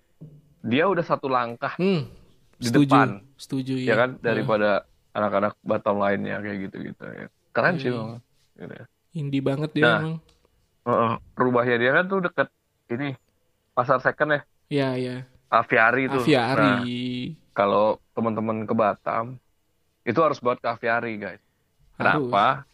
[0.62, 2.06] dia udah satu langkah Hmm,
[2.56, 3.94] di setuju, depan, setuju ya ya.
[3.98, 7.02] kan daripada anak-anak Batam lainnya kayak gitu-gitu.
[7.02, 7.26] ya.
[7.50, 7.98] Keren sih Iya.
[7.98, 8.20] memang.
[8.54, 8.84] Gitu ya.
[9.12, 9.98] Indie banget dia Nah.
[10.00, 10.16] emang.
[10.82, 11.12] Heeh.
[11.38, 12.48] rumahnya dia kan tuh deket
[12.90, 13.14] ini
[13.70, 15.26] pasar second ya, Ya ya.
[15.52, 16.08] Aviari.
[16.08, 16.74] Nah, Aviari.
[17.52, 19.36] kalau teman-teman ke Batam
[20.02, 21.42] itu harus buat ke Aviari guys.
[22.00, 22.28] Harus.
[22.28, 22.64] Kenapa?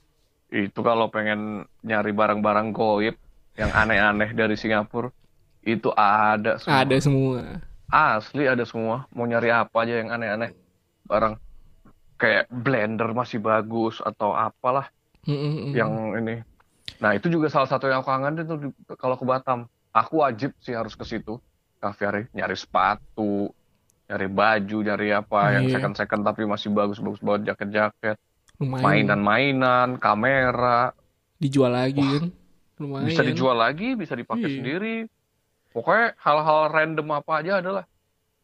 [0.48, 3.16] Itu kalau pengen nyari barang-barang goib
[3.58, 5.10] yang aneh-aneh dari Singapura
[5.66, 6.78] itu ada semua.
[6.86, 7.40] Ada semua.
[7.88, 9.04] Asli ada semua.
[9.12, 10.54] Mau nyari apa aja yang aneh-aneh
[11.08, 11.36] barang
[12.18, 14.88] kayak blender masih bagus atau apalah
[15.26, 15.72] Mm-mm-mm.
[15.74, 16.40] yang ini.
[16.98, 19.66] Nah itu juga salah satu yang aku kangen tuh di- kalau ke Batam.
[19.92, 21.40] Aku wajib sih harus ke situ.
[21.78, 23.54] Cafe nyari sepatu,
[24.10, 25.78] nyari baju, nyari apa yang Iya.
[25.78, 28.16] second-second tapi masih bagus-bagus banget jaket-jaket,
[28.58, 28.82] lumayan.
[28.82, 30.90] mainan-mainan, kamera,
[31.38, 32.30] Dijual lagi kan.
[32.78, 33.06] Lumayan.
[33.06, 34.56] bisa dijual lagi, bisa dipakai Iya.
[34.58, 34.96] sendiri.
[35.70, 37.84] Pokoknya hal-hal random apa aja adalah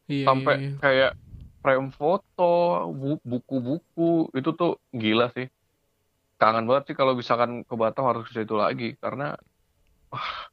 [0.07, 0.77] Iya, sampai iya, iya.
[0.79, 1.11] kayak
[1.59, 2.53] frame foto,
[2.93, 5.51] bu- buku-buku itu tuh gila sih.
[6.37, 9.35] Kangen banget sih kalau misalkan ke Batam harus ke situ lagi karena
[10.07, 10.47] wah,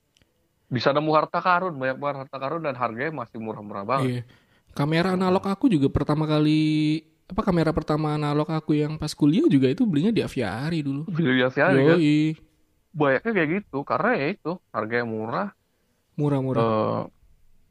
[0.73, 4.09] bisa nemu harta karun, banyak banget harta karun dan harganya masih murah-murah banget.
[4.09, 4.23] Iya.
[4.73, 6.97] Kamera analog aku juga pertama kali
[7.29, 11.05] apa kamera pertama analog aku yang pas kuliah juga itu belinya di Aviari dulu.
[11.13, 12.37] Video biasa kan Yoi.
[12.91, 15.49] banyaknya kayak gitu karena ya itu harganya murah,
[16.15, 16.61] Murah-murah.
[16.61, 17.01] eh,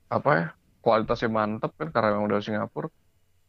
[0.09, 0.45] apa ya
[0.79, 2.89] kualitasnya mantep kan karena memang dari Singapura.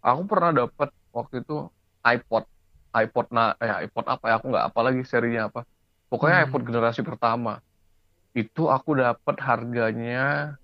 [0.00, 1.68] Aku pernah dapat waktu itu
[2.02, 2.44] iPod,
[2.92, 5.64] iPod nah, eh iPod apa ya aku nggak apa lagi serinya apa.
[6.08, 6.46] Pokoknya Hmm.
[6.48, 7.60] iPod generasi pertama
[8.32, 10.56] itu aku dapat harganya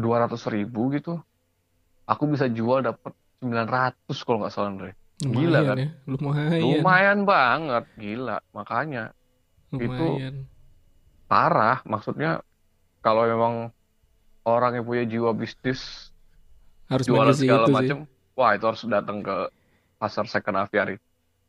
[0.00, 1.20] 200 ribu gitu.
[2.04, 4.92] Aku bisa jual dapat 900 kalau nggak salah Andre.
[5.20, 5.76] gila kan?
[5.78, 5.88] ya.
[6.08, 6.60] Lumayan.
[6.60, 8.38] Lumayan banget, gila.
[8.52, 9.14] Makanya
[9.70, 10.48] Lumayan.
[11.30, 11.80] parah.
[11.86, 12.40] Maksudnya
[13.00, 13.70] kalau memang
[14.44, 16.12] orang yang punya jiwa bisnis
[16.88, 17.98] Harus jualan segala itu macam,
[18.36, 19.48] wah itu harus datang ke
[19.96, 21.00] pasar second aviary.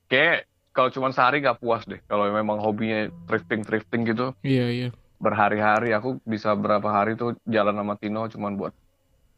[0.08, 1.99] Kayak kalau cuma sehari nggak puas deh.
[2.08, 4.89] Kalau memang hobinya thrifting thrifting gitu, Iya, iya.
[5.26, 8.74] Berhari-hari aku bisa berapa hari tuh jalan sama Tino cuman buat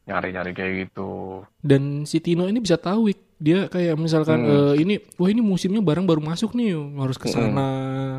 [0.03, 1.43] nyari-nyari kayak gitu.
[1.57, 4.51] Dan si Tino ini bisa tahu dia kayak misalkan Hmm.
[4.71, 7.69] eh, ini wah ini musimnya barang baru masuk nih harus ke sana.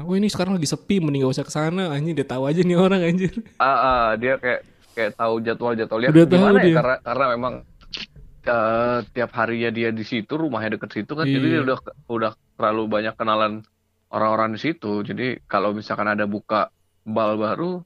[0.01, 1.91] Wah ini sekarang lagi sepi mending gak usah ke sana.
[1.91, 3.33] Anjir dia tahu aja nih orang anjir.
[3.57, 4.61] Ah, ah, dia kayak
[4.93, 6.77] kayak tahu jadwal-jadwalnya Udah tahu gimana ya dia.
[6.77, 7.55] karena karena memang
[8.45, 11.55] eh, tiap harinya dia di situ rumahnya deket situ kan jadi Iya.
[11.55, 13.53] dia udah udah terlalu banyak kenalan
[14.09, 16.73] orang-orang di situ jadi kalau misalkan ada buka
[17.09, 17.81] bal baru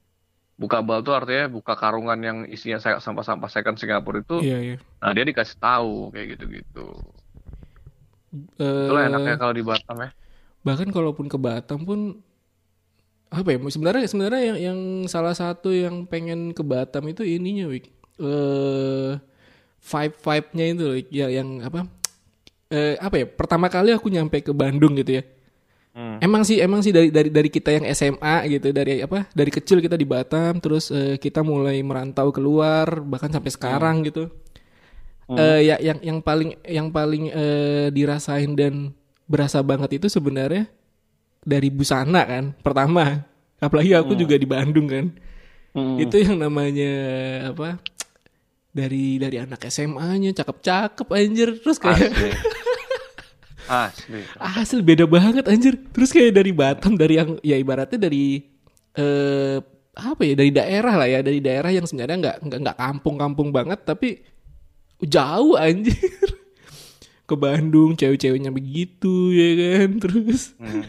[0.58, 4.76] buka bal tuh artinya buka karungan yang isinya saya- sampah-sampah second Singapura itu Iya iya.
[4.98, 6.87] nah dia dikasih tahu kayak gitu-gitu.
[8.56, 10.11] Eh, itulah enaknya kalau di Batam ya.
[10.62, 12.22] bahkan kalaupun ke Batam pun
[13.28, 17.87] apa ya sebenarnya sebenarnya yang yang salah satu yang pengen ke Batam itu ininya Wik.
[18.20, 19.12] Eh
[19.82, 21.90] vibe vibe nya itu ya yang apa
[22.70, 25.22] eh apa ya pertama kali aku nyampe ke Bandung gitu ya
[25.92, 26.16] Hmm.
[26.24, 29.76] emang sih emang sih dari dari dari kita yang SMA gitu dari apa dari kecil
[29.85, 34.33] kita di Batam terus eh, kita mulai merantau keluar bahkan sampai sekarang gitu.
[35.33, 38.96] Eh, ya yang yang paling yang paling eh, dirasain dan
[39.28, 40.64] berasa banget itu sebenarnya
[41.44, 43.28] dari busana kan pertama.
[43.61, 45.07] Apalagi aku juga di Bandung kan.
[45.72, 45.96] Hmm.
[45.96, 46.92] itu yang namanya
[47.48, 47.81] apa
[48.76, 51.48] dari dari anak SMA-nya cakep-cakep anjir.
[51.61, 52.12] Terus kayak
[53.68, 54.22] asli.
[54.38, 55.75] Asli beda banget anjir.
[55.92, 58.42] Terus kayak dari Batam dari yang ya ibaratnya dari
[58.96, 59.59] eh
[59.92, 63.81] apa ya dari daerah lah ya dari daerah yang sebenarnya nggak nggak nggak kampung-kampung banget
[63.85, 64.22] tapi
[65.03, 65.94] jauh anjir.
[67.29, 70.55] Ke Bandung cewek-ceweknya begitu ya kan terus.
[70.59, 70.85] Hmm.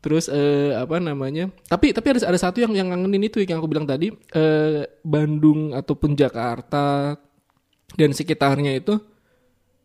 [0.00, 3.68] terus eh apa namanya tapi tapi ada ada satu yang yang ngangenin itu yang aku
[3.68, 7.20] bilang tadi eh Bandung ataupun Jakarta
[8.00, 8.96] dan sekitarnya itu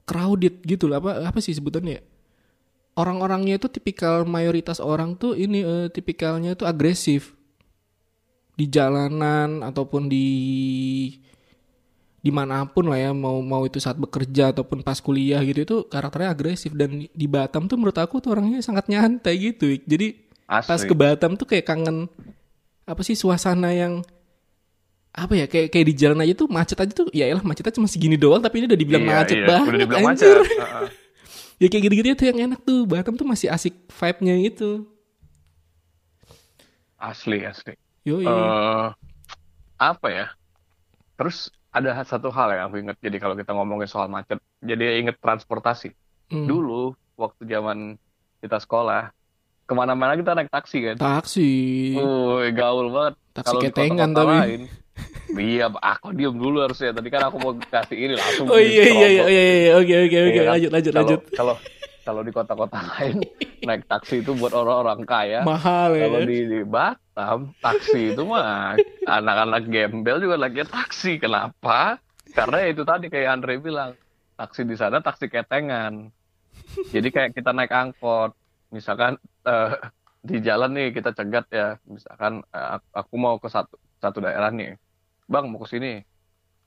[0.06, 2.04] crowded gitu lah apa apa sih sebutannya ya?
[2.96, 7.36] orang-orangnya itu tipikal mayoritas orang tuh ini eh, tipikalnya itu agresif.
[8.56, 10.28] Di jalanan ataupun di
[12.26, 15.78] di mana pun lah ya mau mau itu saat bekerja ataupun pas kuliah gitu itu
[15.92, 16.72] karakternya agresif.
[16.72, 19.76] Dan di Batam tuh menurut aku tuh orangnya sangat nyantai gitu.
[19.84, 20.88] Jadi pas asli.
[20.88, 22.08] ke Batam tuh kayak kangen
[22.88, 24.08] apa sih suasana yang
[25.16, 27.88] apa ya kayak kayak di jalan aja tuh macet aja tuh ya elah macetnya cuma
[27.88, 30.36] segini doang tapi ini udah dibilang Iya, macet iya, banget Udah dibilang anjir.
[30.36, 30.60] macet.
[30.60, 30.88] Heeh.
[31.64, 34.84] ya kayak gitu-gitu tuh yang enak tuh Batam tuh masih asik vibe-nya itu
[36.98, 37.76] Asli, asli.
[38.02, 38.88] yo eh
[39.76, 40.26] apa ya?
[41.16, 42.98] Terus ada satu hal yang aku inget.
[43.00, 45.92] Jadi kalau kita ngomongin soal macet, jadi inget transportasi.
[46.28, 46.48] Hmm.
[46.48, 48.00] Dulu waktu zaman
[48.40, 49.12] kita sekolah,
[49.64, 50.96] ke mana-mana kita naik taksi kan.
[50.96, 51.52] taksi
[51.94, 53.14] Wih, gaul banget.
[53.34, 54.32] Taksi ketengan tapi.
[54.34, 54.62] lain,
[55.36, 56.92] iya, aku diem dulu harusnya.
[56.92, 58.46] Tadi kan aku mau kasih ini langsung.
[58.48, 60.52] oh iya iya iya iya iya oke oke oke Iya kan?
[60.54, 61.56] lanjut lanjut Kalau- lanjut Kalau
[62.06, 63.18] kalau di kota-kota lain
[63.62, 65.42] naik taksi itu buat orang-orang kaya.
[65.42, 66.30] mahal ya Kalau kan?
[66.30, 71.18] di, di Batam, taksi itu mah anak-anak gembel juga lagi taksi.
[71.18, 71.98] Kenapa?
[72.30, 73.98] Karena itu tadi kayak Andre bilang,
[74.36, 76.14] taksi di sana taksi ketengan.
[76.88, 78.38] Jadi kayak kita naik angkot,
[78.70, 79.74] misalkan eh,
[80.22, 84.78] di jalan nih kita cegat ya, misalkan eh, aku mau ke satu satu daerah nih,
[85.26, 85.94] bang mau ke sini.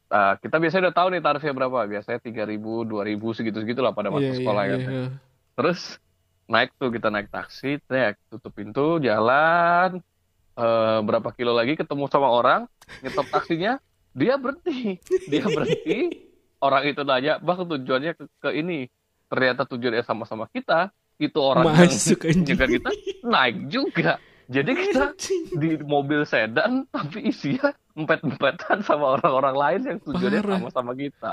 [0.09, 4.25] Eh, kita biasanya udah tahu nih tarifnya berapa, biasanya 3.000, 2.000 segitu-segitu lah pada masa
[4.25, 4.81] Iya, iya, sekolah kan.
[4.81, 5.05] iya.
[5.59, 5.81] Terus
[6.49, 10.01] naik tuh kita naik taksi, trek, tutup pintu, jalan
[10.59, 12.64] eh, berapa kilo lagi ketemu sama orang,
[13.05, 13.77] nyetop taksinya,
[14.16, 14.97] dia berhenti,
[15.29, 16.27] dia berhenti.
[16.59, 18.90] Orang itu nanya, bang tujuannya ke, ke ini,
[19.31, 20.90] ternyata tujuannya sama-sama kita,
[21.21, 22.90] itu orang yang masuk anjing juga kita
[23.23, 24.12] naik juga.
[24.49, 25.13] Jadi kita
[25.55, 30.57] di mobil sedan tapi isinya empet-empetan sama orang-orang lain yang tujuannya Parah.
[30.57, 31.33] sama-sama kita.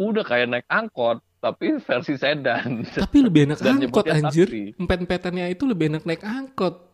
[0.00, 2.82] Udah kayak naik angkot tapi versi sedan.
[2.88, 6.88] tapi lebih enak Dan angkot anjir empet-empetannya itu lebih enak naik angkot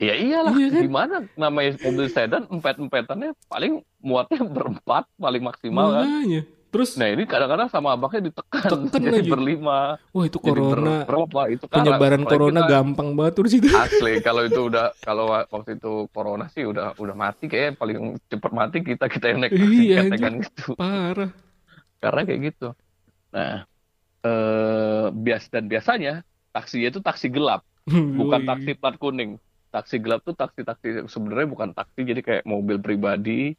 [0.00, 0.80] Ya iyalah, Iya kan?
[0.80, 6.08] gimana namanya mobil sedan empet-empetannya paling muatnya berempat paling maksimal kan.
[6.70, 9.28] Terus Nah ini kadang-kadang sama abangnya ditekan Tekan jadi lagi.
[9.28, 9.98] berlima.
[10.08, 14.12] wah itu corona ber- berapa itu kan penyebaran corona kita- gampang banget terus itu Asli
[14.20, 18.50] kalau itu udah kalau wa- waktu itu corona sih udah udah mati kayak paling cepat
[18.50, 21.30] mati kita kita yang naik Iya, ketengan gitu parah
[21.98, 22.68] karena kayak gitu.
[23.30, 23.66] Nah
[24.20, 28.48] eh bias dan biasanya taksi itu taksi gelap bukan Woi.
[28.48, 29.36] taksi plat kuning.
[29.68, 33.54] Taksi gelap tuh taksi-taksi sebenarnya bukan taksi jadi kayak mobil pribadi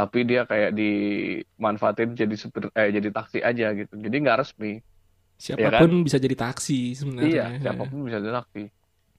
[0.00, 3.92] tapi dia kayak dimanfaatin jadi supir eh jadi taksi aja gitu.
[4.04, 4.72] Jadi nggak resmi.
[5.40, 8.60] siapa pun bisa jadi taksi sebenarnya Iya, siapa pun bisa jadi taksi.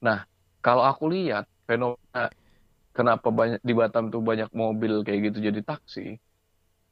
[0.06, 0.17] Nah,
[0.65, 2.22] kalau aku lihat fenomena
[2.98, 6.02] kenapa banyak di Batam tuh banyak mobil kayak gitu jadi taksi,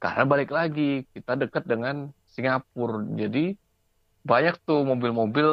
[0.02, 0.82] karena balik lagi
[1.14, 1.96] kita dekat dengan
[2.34, 2.96] Singapura.
[3.22, 3.40] Jadi
[4.30, 5.48] banyak tuh mobil-mobil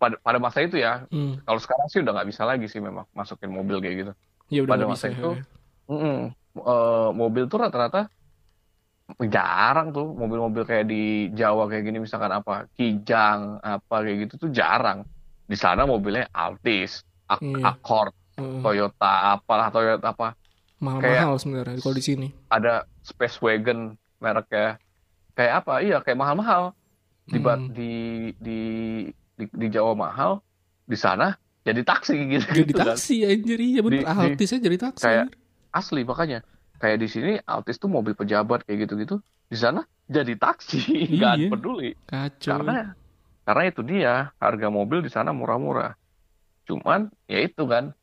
[0.00, 0.90] pada pada masa itu ya.
[1.10, 4.12] Hmm, Kalau sekarang sih udah nggak bisa lagi sih memang masukin mobil kayak gitu.
[4.50, 5.26] ya udah Pada masa bisa itu,
[5.90, 6.16] Mm-mm.
[6.56, 8.08] Eh, mobil tuh rata-rata
[9.22, 14.50] jarang tuh mobil-mobil kayak di Jawa kayak gini misalkan apa Kijang apa kayak gitu tuh
[14.50, 15.06] jarang.
[15.42, 17.62] Di sana mobilnya Altis, Ak- Iya.
[17.68, 18.60] Accord, Heeh.
[18.60, 20.34] Toyota apalah Toyota apa
[20.76, 24.76] mahal-mahal sebenarnya kalau di sini ada Space Wagon mereknya
[25.32, 25.80] kayak apa?
[25.80, 26.72] Iya kayak mahal-mahal
[27.24, 27.68] di Hmm.
[27.68, 27.92] di,
[28.38, 28.60] di
[29.34, 30.40] di di Jawa mahal
[30.82, 32.86] di sana jadi taksi gitu jadi gitu kan.
[32.92, 35.30] taksi anjir iya bener Di- di- Altisnya jadi taksi kayak-
[35.76, 36.40] asli makanya.
[36.80, 39.16] Kayak di sini Altis tuh mobil pejabat kayak gitu-gitu
[39.48, 40.80] di sana jadi taksi.
[41.16, 41.48] Nggak Iya.
[41.52, 41.90] peduli.
[42.04, 42.50] Kacau.
[42.56, 42.74] Karena
[43.46, 45.92] karena itu dia harga mobil di sana murah-murah.
[46.66, 47.94] Cuman ya itu kan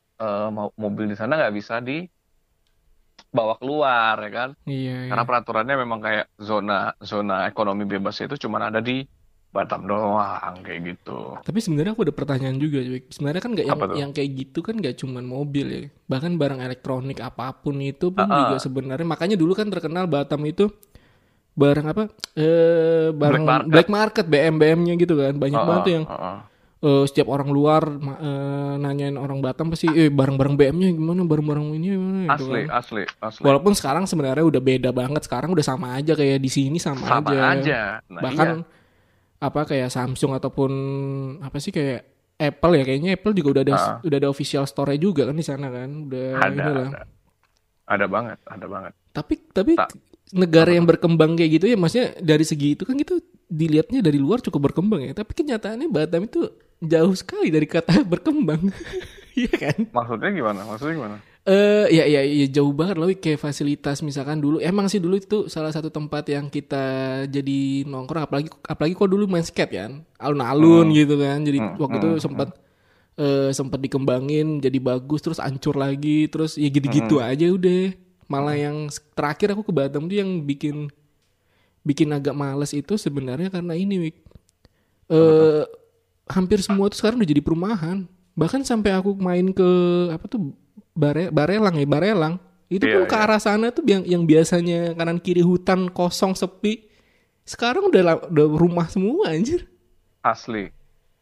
[0.50, 4.50] mo- mobil di sana nggak bisa dibawa keluar ya kan?
[4.64, 5.10] Iya, iya.
[5.12, 9.04] karena peraturannya memang kayak zona zona ekonomi bebas itu cuman ada di
[9.54, 12.82] Batam doang kayak gitu Tapi sebenarnya aku ada pertanyaan juga.
[13.08, 15.84] Sebenarnya kan nggak yang yang kayak gitu kan nggak cuman mobil ya.
[16.10, 18.40] Bahkan barang elektronik apa pun itu pun Ah, ah.
[18.50, 20.74] juga sebenarnya makanya dulu kan terkenal Batam itu
[21.54, 22.04] barang apa?
[22.34, 23.70] Eh barang Black market.
[23.70, 25.38] black market, BM BM-nya gitu kan.
[25.38, 26.38] Banyak Ah, banget ah, tuh yang ah, ah.
[26.82, 31.88] eh, setiap orang luar eh, nanyain orang Batam pasti eh barang-barang BM-nya gimana, barang-barang ini
[31.94, 32.74] gimana gitu asli kan.
[32.74, 35.22] asli asli Walaupun sekarang sebenarnya udah beda banget.
[35.24, 37.38] Sekarang udah sama aja kayak di sini sama, sama aja.
[37.54, 38.82] aja nah, Bahkan iya.
[39.44, 40.72] Apa kayak Samsung ataupun
[41.40, 43.98] apa sih kayak Apple ya kayaknya Apple juga udah ada Ah.
[44.02, 46.08] udah ada official store juga kan di sana kan.
[46.08, 46.90] Udah ada inilah.
[46.90, 47.02] ada
[47.86, 49.92] ada banget ada banget Tapi tapi Tak.
[50.34, 54.40] negara yang berkembang kayak gitu ya maksudnya dari segi itu kan gitu dilihatnya dari luar
[54.40, 55.14] cukup berkembang ya.
[55.14, 56.48] Tapi kenyataannya Batam itu
[56.80, 58.64] jauh sekali dari kata berkembang.
[59.34, 59.90] Iya kan?
[59.90, 64.64] maksudnya gimana maksudnya gimana Eh ya ya ya jauh banget loh kayak fasilitas misalkan dulu
[64.64, 66.80] emang sih dulu itu salah satu tempat yang kita
[67.28, 69.92] jadi nongkrong apalagi apalagi kok dulu main skate kan.
[70.16, 70.96] Alun-alun Hmm.
[70.96, 71.44] gitu kan.
[71.44, 72.50] Jadi Hmm, waktu itu hmm, sempat
[73.14, 77.28] eh sempat dikembangin jadi bagus terus hancur lagi terus ya gitu-gitu Hmm.
[77.28, 77.92] aja udah.
[78.32, 80.88] Malah yang terakhir aku ke Batam tuh yang bikin
[81.84, 84.16] bikin agak males itu sebenarnya karena ini Wik.
[85.12, 85.64] eh
[86.32, 88.08] hampir semua tuh sekarang udah jadi perumahan.
[88.34, 89.70] Bahkan sampai aku main ke
[90.08, 90.56] apa tuh
[90.94, 92.38] Bare, Barelang ya, Barelang.
[92.70, 93.24] Itu Iya, pun ke iya.
[93.26, 96.90] arah sana tuh yang yang biasanya kanan kiri hutan kosong sepi.
[97.44, 99.68] Sekarang udah udah rumah semua anjir.
[100.22, 100.72] Asli,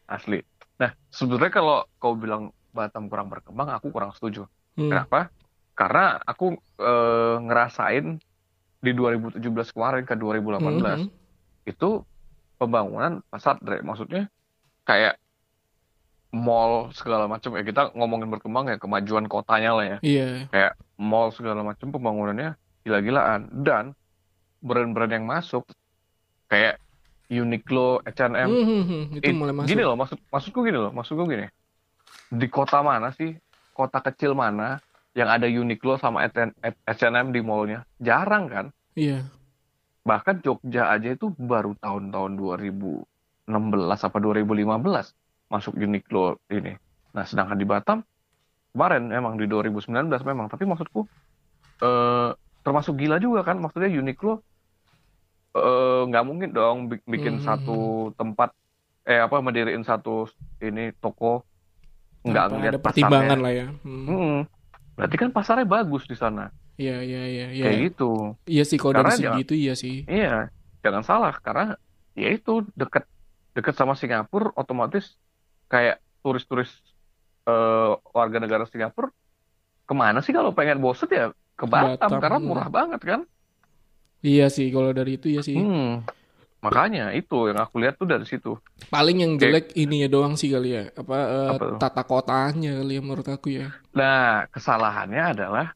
[0.06, 0.40] asli.
[0.78, 4.48] Nah, sebenarnya kalau kau bilang Batam kurang berkembang, aku kurang setuju.
[4.80, 4.88] Hmm.
[4.88, 5.28] Kenapa?
[5.76, 8.16] Karena aku eh, ngerasain
[8.80, 9.38] di 2017
[9.70, 11.08] kemarin ke 2018 Mhm.
[11.68, 11.90] itu
[12.56, 13.78] pembangunan pasar Dre.
[13.78, 14.26] Maksudnya
[14.82, 15.21] kayak
[16.32, 19.98] mall segala macam ya kita ngomongin berkembang ya kemajuan kotanya lah ya.
[20.00, 20.28] Iya.
[20.48, 23.92] Kayak mall segala macam pembangunannya gila-gilaan dan
[24.64, 25.68] brand-brand yang masuk
[26.48, 26.80] kayak
[27.32, 29.68] Uniqlo, H&M Mhm, itu Eh, mulai masuk.
[29.72, 31.48] Gini loh, maksud maksudku gini loh, maksudku gini.
[32.28, 33.32] Di kota mana sih,
[33.72, 34.84] kota kecil mana
[35.16, 37.88] yang ada Uniqlo sama H&M di mallnya?
[37.96, 38.66] Jarang kan?
[38.92, 39.24] Iya.
[40.04, 45.14] Bahkan Jogja aja itu baru tahun-tahun 2016 apa 2015
[45.52, 46.72] masuk Uniqlo ini.
[47.16, 47.98] Nah, sedangkan di Batam
[48.72, 51.00] kemarin emang di 2019 memang, tapi maksudku
[51.84, 52.30] eh
[52.64, 53.56] termasuk gila juga kan?
[53.62, 54.32] Maksudnya Uniqlo
[55.56, 57.44] eh, nggak mungkin dong bi- bikin Hmm.
[57.46, 57.72] satu
[58.18, 58.48] tempat
[59.10, 60.10] eh apa mendiriin satu
[60.62, 61.42] ini toko
[62.22, 63.44] nggak ngeliat ada pertimbangan pasarnya.
[63.44, 63.66] lah ya.
[63.84, 64.04] Hmm.
[64.08, 64.36] Mm-mm.
[64.96, 66.44] Berarti kan pasarnya bagus di sana.
[66.80, 67.64] Iya, iya, iya, iya.
[67.66, 68.10] Kayak gitu.
[68.48, 69.94] Iya sih kalau dari segi itu iya sih.
[70.08, 70.48] Iya,
[70.84, 71.64] jangan salah karena
[72.16, 73.04] ya itu deket
[73.56, 75.04] deket sama Singapura otomatis
[75.72, 76.68] kayak turis-turis
[77.48, 79.08] eh, warga negara Singapura
[79.88, 82.46] ke mana sih kalau pengen boset ya ke Batam, Batam, karena hmm.
[82.46, 83.20] murah banget kan.
[84.22, 85.56] Iya sih kalau dari itu ya sih.
[85.56, 86.04] Hmm.
[86.62, 88.54] Makanya itu yang aku lihat tuh dari situ.
[88.86, 90.94] Paling yang jelek ini ya doang sih kali ya.
[90.94, 91.78] Apa, eh, Apa tuh?
[91.82, 93.74] tata kotanya kali ya menurut aku ya.
[93.98, 95.74] Nah, kesalahannya adalah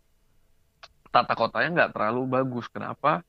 [1.10, 2.70] tata kotanya nggak terlalu bagus.
[2.70, 3.26] Kenapa?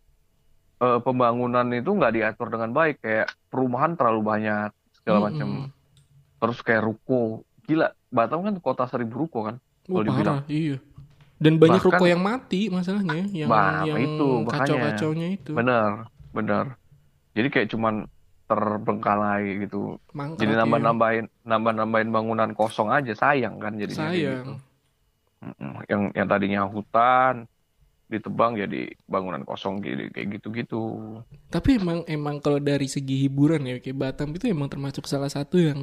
[0.78, 3.01] Eh, pembangunan itu nggak diatur dengan baik.
[3.01, 4.70] Kayak perumahan terlalu banyak
[5.01, 5.74] segala macam.
[6.38, 7.41] Terus kayak ruko.
[7.65, 9.55] Gila, Batam kan kota seribu ruko kan.
[9.88, 10.77] Oh, parah, iya.
[11.38, 14.51] Dan banyak Bahkan- ruko yang mati masalahnya, yang Bah, yang itu, makanya.
[14.65, 15.51] kacau-kacaunya itu.
[15.53, 16.65] Bener, bener.
[17.38, 18.09] Jadi kayak cuman
[18.47, 19.99] terbengkalai gitu.
[20.11, 20.59] Mangkrak Jadi ya.
[20.63, 24.39] nambah-nambahin, nambah-nambahin bangunan kosong aja sayang kan jadinya kayak Sayang.
[24.41, 24.53] gitu.
[25.88, 27.33] Yang yang tadinya hutan
[28.07, 30.79] ditebang jadi bangunan kosong gitu kayak gitu-gitu.
[31.51, 35.59] Tapi emang emang kalau dari segi hiburan ya kayak Batam itu emang termasuk salah satu
[35.59, 35.79] yang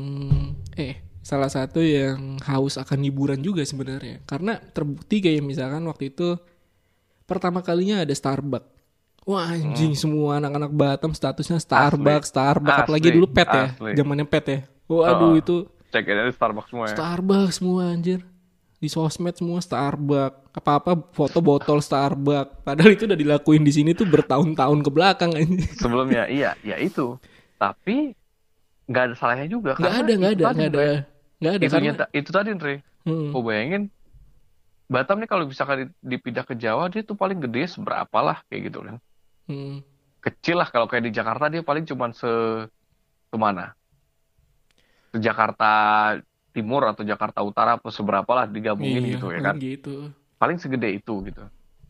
[0.75, 4.25] eh salah satu yang haus akan hiburan juga sebenarnya.
[4.25, 6.37] Karena terbukti kayak misalkan waktu itu
[7.25, 8.73] pertama kalinya ada Starbucks.
[9.25, 13.93] Wah anjing semua anak-anak Batam statusnya Starbucks, Starbucks Asli, apalagi dulu pet ya, asli.
[13.97, 14.59] zamannya pet ya.
[14.85, 15.41] Waduh Oh.
[15.41, 15.57] itu
[15.89, 16.97] Cek aja Starbucks semua ya.
[16.97, 18.21] Starbucks semua anjir.
[18.85, 20.53] Di sosmed semua Starbucks.
[20.53, 22.69] Apa-apa foto botol Starbucks.
[22.69, 25.33] Padahal itu udah dilakuin di sini tuh bertahun-tahun ke belakang.
[25.81, 27.17] Sebelumnya iya, ya itu.
[27.57, 28.13] Tapi
[28.85, 30.85] nggak ada salahnya juga Nggak ada, nggak ada, nggak ada.
[31.41, 32.75] Nggak ada Itu, karena itu tadi, Andre.
[33.09, 33.33] Hmm.
[33.33, 33.89] Kau bayangin
[34.85, 38.69] Batam nih kalau misalkan di- dipindah ke Jawa dia tuh paling gede seberapa lah kayak
[38.69, 38.97] gitu kan.
[39.49, 39.81] Hmm.
[40.21, 42.29] Kecil lah kalau kayak di Jakarta dia paling cuman se
[43.33, 43.73] ke mana?
[45.09, 45.73] Ke Jakarta
[46.55, 49.55] Timur atau Jakarta Utara atau seberapa lah digabungin Iya, gitu ya kan.
[49.59, 50.15] gitu.
[50.39, 51.43] Paling segede itu gitu.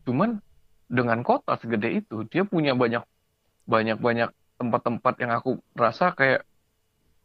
[0.03, 0.41] Cuman
[0.85, 3.05] dengan kota segede itu dia punya banyak
[3.63, 6.41] banyak banyak tempat-tempat yang aku rasa kayak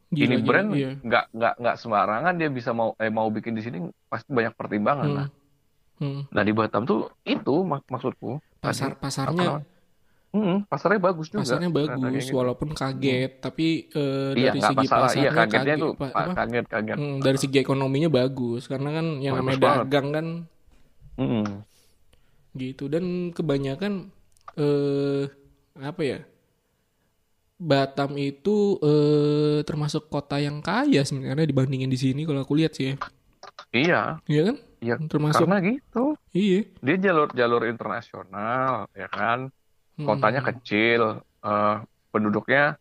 [0.09, 0.91] Gila, ini brand iya.
[0.99, 5.07] nggak nggak nggak sembarangan dia bisa mau eh, mau bikin di sini pasti banyak pertimbangan
[5.07, 5.17] Hmm.
[5.17, 5.27] lah.
[5.97, 6.21] Hmm.
[6.27, 8.37] Nah di Batam tuh itu mak- maksudku.
[8.59, 9.63] Pasar Tadi, pasarnya apa-
[10.31, 11.41] Hmm, pasarnya bagus juga.
[11.41, 12.35] pasarnya kayak bagus gitu.
[12.39, 13.65] walaupun kaget tapi
[13.95, 15.11] eh, Iya dari segi masalah.
[15.19, 16.31] Iya pasarnya kagetnya kaget, tuh pa- apa?
[16.37, 16.99] kaget kaget.
[16.99, 19.87] Hmm, dari segi ekonominya bagus karena kan yang Bagus namanya banget.
[19.87, 20.25] dagang kan
[21.17, 21.63] Mm-mm.
[22.51, 24.11] gitu dan kebanyakan
[24.59, 25.23] eh
[25.79, 26.19] apa ya
[27.61, 32.85] Batam itu eh termasuk kota yang kaya sebenarnya dibandingin di sini kalau aku lihat sih
[32.89, 32.95] ya.
[33.73, 34.55] Iya, Iya kan?
[34.83, 34.93] iya.
[35.11, 35.97] Termasuk Karena gitu.
[36.33, 36.59] iya.
[36.85, 38.71] Dia jalur jalur internasional,
[39.01, 39.39] ya kan.
[40.01, 40.07] Hmm.
[40.09, 41.75] Kotanya kecil, eh,
[42.09, 42.75] penduduknya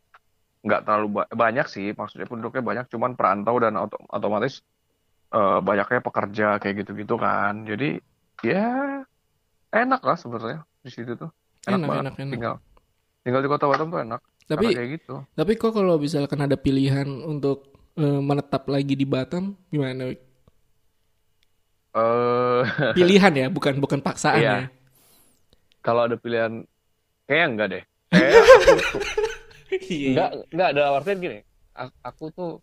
[0.61, 1.93] nggak terlalu ba- banyak sih.
[1.93, 4.65] Maksudnya penduduknya banyak, cuman perantau dan oto- otomatis
[5.31, 7.63] eh, banyaknya pekerja kayak gitu-gitu kan.
[7.63, 8.01] Jadi
[8.43, 9.05] ya
[9.71, 11.31] enak lah sebenarnya di situ tuh.
[11.65, 12.03] Enak, Enak, banget.
[12.03, 12.33] enak, enak.
[12.35, 12.55] Tinggal
[13.21, 14.21] tinggal di kota Batam tuh enak.
[14.49, 15.15] Tapi Karena kayak gitu.
[15.31, 20.11] tapi kok kalau misalkan ada pilihan untuk eh, menetap lagi di Batam gimana?
[21.91, 22.63] Eh,
[22.99, 24.55] Pilihan ya, bukan bukan paksaan Iya.
[24.57, 24.67] ya.
[25.81, 26.67] kalau ada pilihan,
[27.31, 27.83] kayaknya enggak deh.
[28.11, 28.43] Kayaknya
[29.71, 30.09] aku Iya.
[30.11, 31.39] enggak enggak ada artian gini.
[32.03, 32.59] Aku tuh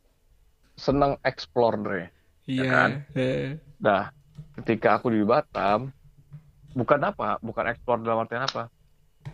[0.76, 2.04] senang explore Dre.
[2.44, 2.64] Iya.
[2.66, 2.90] kan?
[3.14, 4.12] eh, Nah,
[4.58, 5.96] ketika aku di Batam,
[6.74, 8.68] bukan apa, bukan explore dalam artian apa.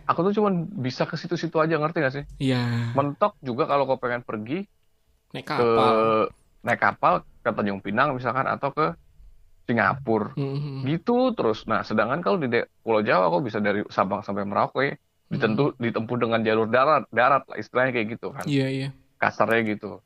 [0.04, 2.24] Aku tuh cuman bisa ke situ-situ aja, ngerti gak sih?
[2.40, 2.90] Iya.
[2.92, 4.66] Mentok juga kalau kau pengen pergi
[5.30, 5.94] Naik ke kapal.
[6.60, 8.94] naik kapal ke Tanjung Pinang misalkan atau ke
[9.64, 10.84] Singapura Mhm.
[10.84, 12.46] gitu terus nah sedangkan kalau di
[12.78, 15.00] Pulau Jawa kok bisa dari Sabang sampai Merauke
[15.34, 18.88] ditentu ditempuh dengan jalur darat darat lah istilahnya kayak gitu kan Iya iya.
[19.18, 19.98] kasarnya gitu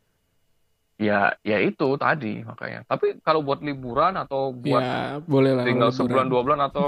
[0.98, 5.64] ya ya itu tadi makanya tapi kalau buat liburan atau buat Ya boleh lah.
[5.64, 6.32] tinggal kalau sebulan liburan.
[6.32, 6.86] dua bulan atau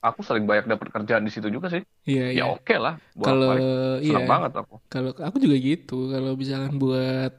[0.00, 2.42] aku sering banyak dapat kerjaan di situ juga sih Iya iya.
[2.42, 3.50] ya oke lah buat Kalau
[4.00, 4.18] iya.
[4.24, 6.08] banget aku Kalau aku juga gitu.
[6.08, 7.32] Kalau misalkan buat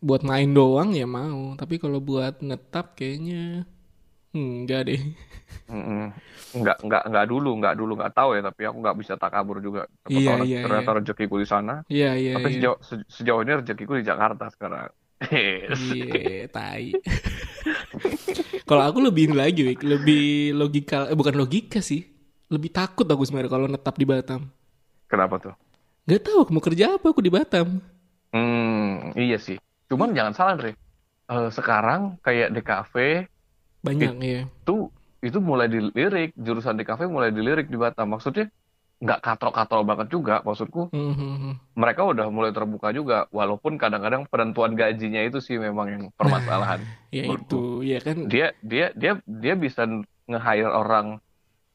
[0.00, 1.54] buat main doang ya mau.
[1.54, 3.79] Tapi kalau buat netap kayaknya hmm,
[4.34, 5.00] enggak deh.
[5.70, 6.10] Mm-mm.
[6.50, 9.86] nggak nggak nggak dulu nggak dulu nggak tahu ya tapi aku nggak bisa takabur juga
[10.02, 12.54] Siapa Iya, iya, ternyata rezekiku di sana Iya iya tapi iya.
[12.58, 14.90] sejauh se- sejauh ini rezekiku di Jakarta sekarang
[15.30, 15.78] Yes.
[15.78, 16.96] Iya, tai.
[18.68, 19.80] kalau aku lebih ini lagi, Wik.
[19.84, 22.08] lebih logika, eh, bukan logika sih.
[22.48, 24.48] Lebih takut aku sebenarnya kalau netap di Batam.
[25.06, 25.54] kenapa tuh
[26.08, 27.78] Gak tahu aku mau kerja apa aku di Batam.
[28.32, 29.58] hmm iya sih
[29.90, 30.72] cuman jangan salah Dre
[31.30, 33.30] Eh, sekarang kayak di kafe
[33.80, 34.40] Banyak ya.
[34.46, 34.76] itu
[35.20, 38.48] itu mulai dilirik jurusan di kafe mulai dilirik di Batam maksudnya
[39.00, 41.72] nggak katrok-katrok banget juga maksudku Mhm.
[41.72, 47.24] mereka udah mulai terbuka juga walaupun kadang-kadang penentuan gajinya itu sih memang yang permasalahan Ya
[47.26, 48.28] itu, ya kan.
[48.30, 49.82] dia dia dia dia bisa
[50.28, 51.18] nge-hire orang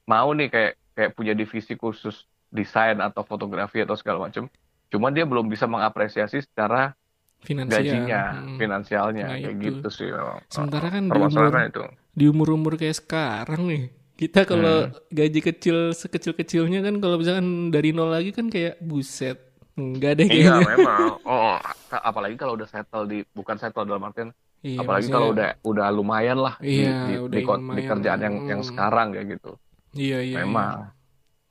[0.06, 4.47] mau nih kayak kayak punya divisi khusus desain atau fotografi atau segala macam
[4.88, 6.93] cuman dia belum bisa mengapresiasi secara
[7.38, 7.78] Finansial.
[7.78, 8.58] gajinya Mhm.
[8.58, 9.64] finansialnya Nah, kayak itu.
[9.72, 10.40] gitu sih memang.
[10.48, 13.84] Sementara kan di umur, itu di umur-umur kayak sekarang nih.
[14.16, 14.96] Kita kalau Hmm.
[15.10, 19.38] gaji kecil sekecil-kecilnya kan kalau misalkan dari nol lagi kan kayak buset.
[19.76, 20.72] Enggak deh iya kayaknya.
[20.72, 21.60] memang oh
[21.92, 24.32] apalagi kalau udah settle di bukan settle dalam artian
[24.62, 27.62] Iya, apalagi maksudnya- kalau udah udah lumayan lah di, Iya, di, udah di, ko- di
[27.62, 27.86] lumayan.
[27.86, 28.70] kerjaan yang yang Hmm.
[28.72, 29.52] sekarang kayak gitu
[29.94, 30.36] Iya, iya.
[30.40, 30.96] memang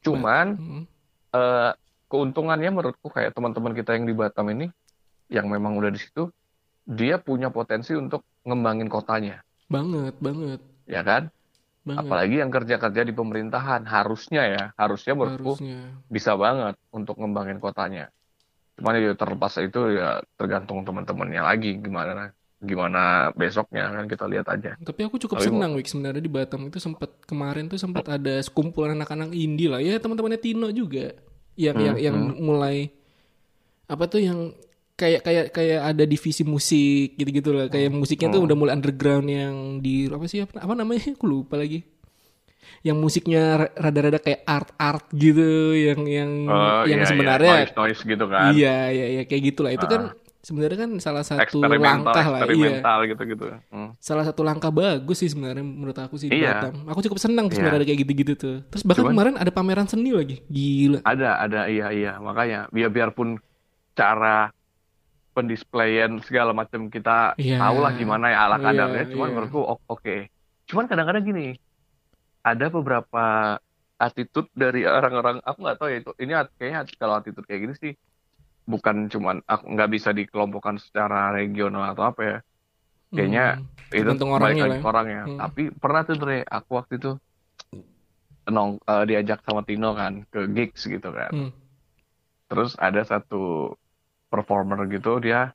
[0.00, 0.64] cuman iya.
[0.64, 0.82] Mhm.
[1.30, 1.70] eh,
[2.06, 4.66] keuntungannya menurutku kayak teman-teman kita yang di Batam ini
[5.34, 6.30] yang memang udah di situ
[6.86, 9.42] dia punya potensi untuk ngembangin kotanya.
[9.66, 10.60] Banget, banget.
[10.86, 11.32] ya kan?
[11.84, 12.00] Banget.
[12.00, 13.84] apalagi yang kerja-kerja di pemerintahan.
[13.84, 16.00] Harusnya ya harusnya menurutku Harusnya.
[16.08, 18.08] bisa banget untuk ngembangin kotanya.
[18.80, 22.32] Cuman ya terlepas itu ya tergantung teman-temannya lagi gimana
[22.64, 24.80] gimana besoknya kan kita lihat aja.
[24.80, 28.40] Tapi aku cukup Tapi senang Wik sebenarnya di Batam itu sempat kemarin tuh sempat ada
[28.40, 29.84] sekumpulan anak-anak indie lah.
[29.84, 31.12] Ya teman-temannya Tino juga.
[31.54, 32.76] Yang yang Hmm, yang mulai
[33.84, 34.56] apa tuh yang
[34.94, 38.46] kayak kayak kayak ada divisi musik gitu-gitu lah kayak musiknya tuh Hmm.
[38.46, 41.82] udah mulai underground yang di apa sih apa, apa namanya aku lupa lagi
[42.80, 45.42] yang musiknya ra- rada-rada kayak art art gitu
[45.72, 47.10] yang yang Oh, yang iya, iya.
[47.10, 50.02] sebenarnya noise noise gitu kan iya iya iya kayak gitulah itu kan
[50.38, 51.80] sebenarnya kan salah satu langkah
[52.22, 53.88] lah iya eksperimental gitu gitu hmm.
[53.98, 56.60] salah satu langkah bagus sih sebenarnya menurut aku sih Iya.
[56.60, 56.84] Batam.
[56.86, 57.56] Aku cukup senang Iya.
[57.56, 58.56] sebenarnya kayak gitu-gitu tuh.
[58.68, 60.44] Terus bahkan Cuman- kemarin ada pameran seni lagi.
[60.46, 61.00] Gila.
[61.02, 63.40] ada ada iya iya makanya biar biarpun
[63.92, 64.52] cara
[65.34, 67.58] pendisplayan segala macam kita Iya.
[67.58, 69.34] tahu lah gimana ya ala Iya, kadarnya cuman iya.
[69.34, 70.16] menurutku oke
[70.64, 71.46] cuman kadang-kadang gini
[72.40, 73.58] ada beberapa
[73.96, 77.92] attitude dari orang-orang aku nggak tahu ya itu ini kayaknya kalau attitude kayak gini sih
[78.64, 82.38] bukan cuman aku nggak bisa dikelompokkan secara regional atau apa ya
[83.10, 83.44] kayaknya
[83.92, 83.94] Hmm.
[83.94, 84.82] itu balik lagi lah ke ya.
[84.84, 85.38] orangnya Hmm.
[85.38, 87.10] tapi pernah tuh Dre aku waktu itu
[88.46, 91.50] nong eh, diajak sama Tino kan ke gigs gitu kan Hmm.
[92.46, 93.72] terus ada satu
[94.34, 95.54] performer gitu dia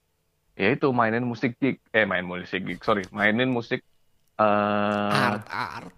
[0.56, 3.84] ya itu mainin musik gig eh main musik gig sorry mainin musik
[4.40, 5.92] eh Art art.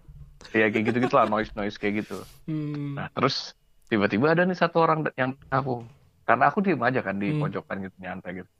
[0.50, 2.98] ya kayak gitu gitulah noise noise kayak gitu Hmm.
[2.98, 3.54] nah terus
[3.86, 5.86] tiba-tiba ada nih satu orang yang aku
[6.22, 7.40] karena aku diem aja kan di Hmm.
[7.40, 8.50] pojokan gitu nyantai gitu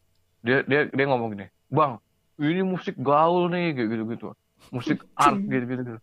[0.40, 1.98] dia dia dia ngomong gini bang
[2.38, 4.26] ini musik gaul nih kayak gitu gitu
[4.70, 5.94] musik art gitu gitu gitu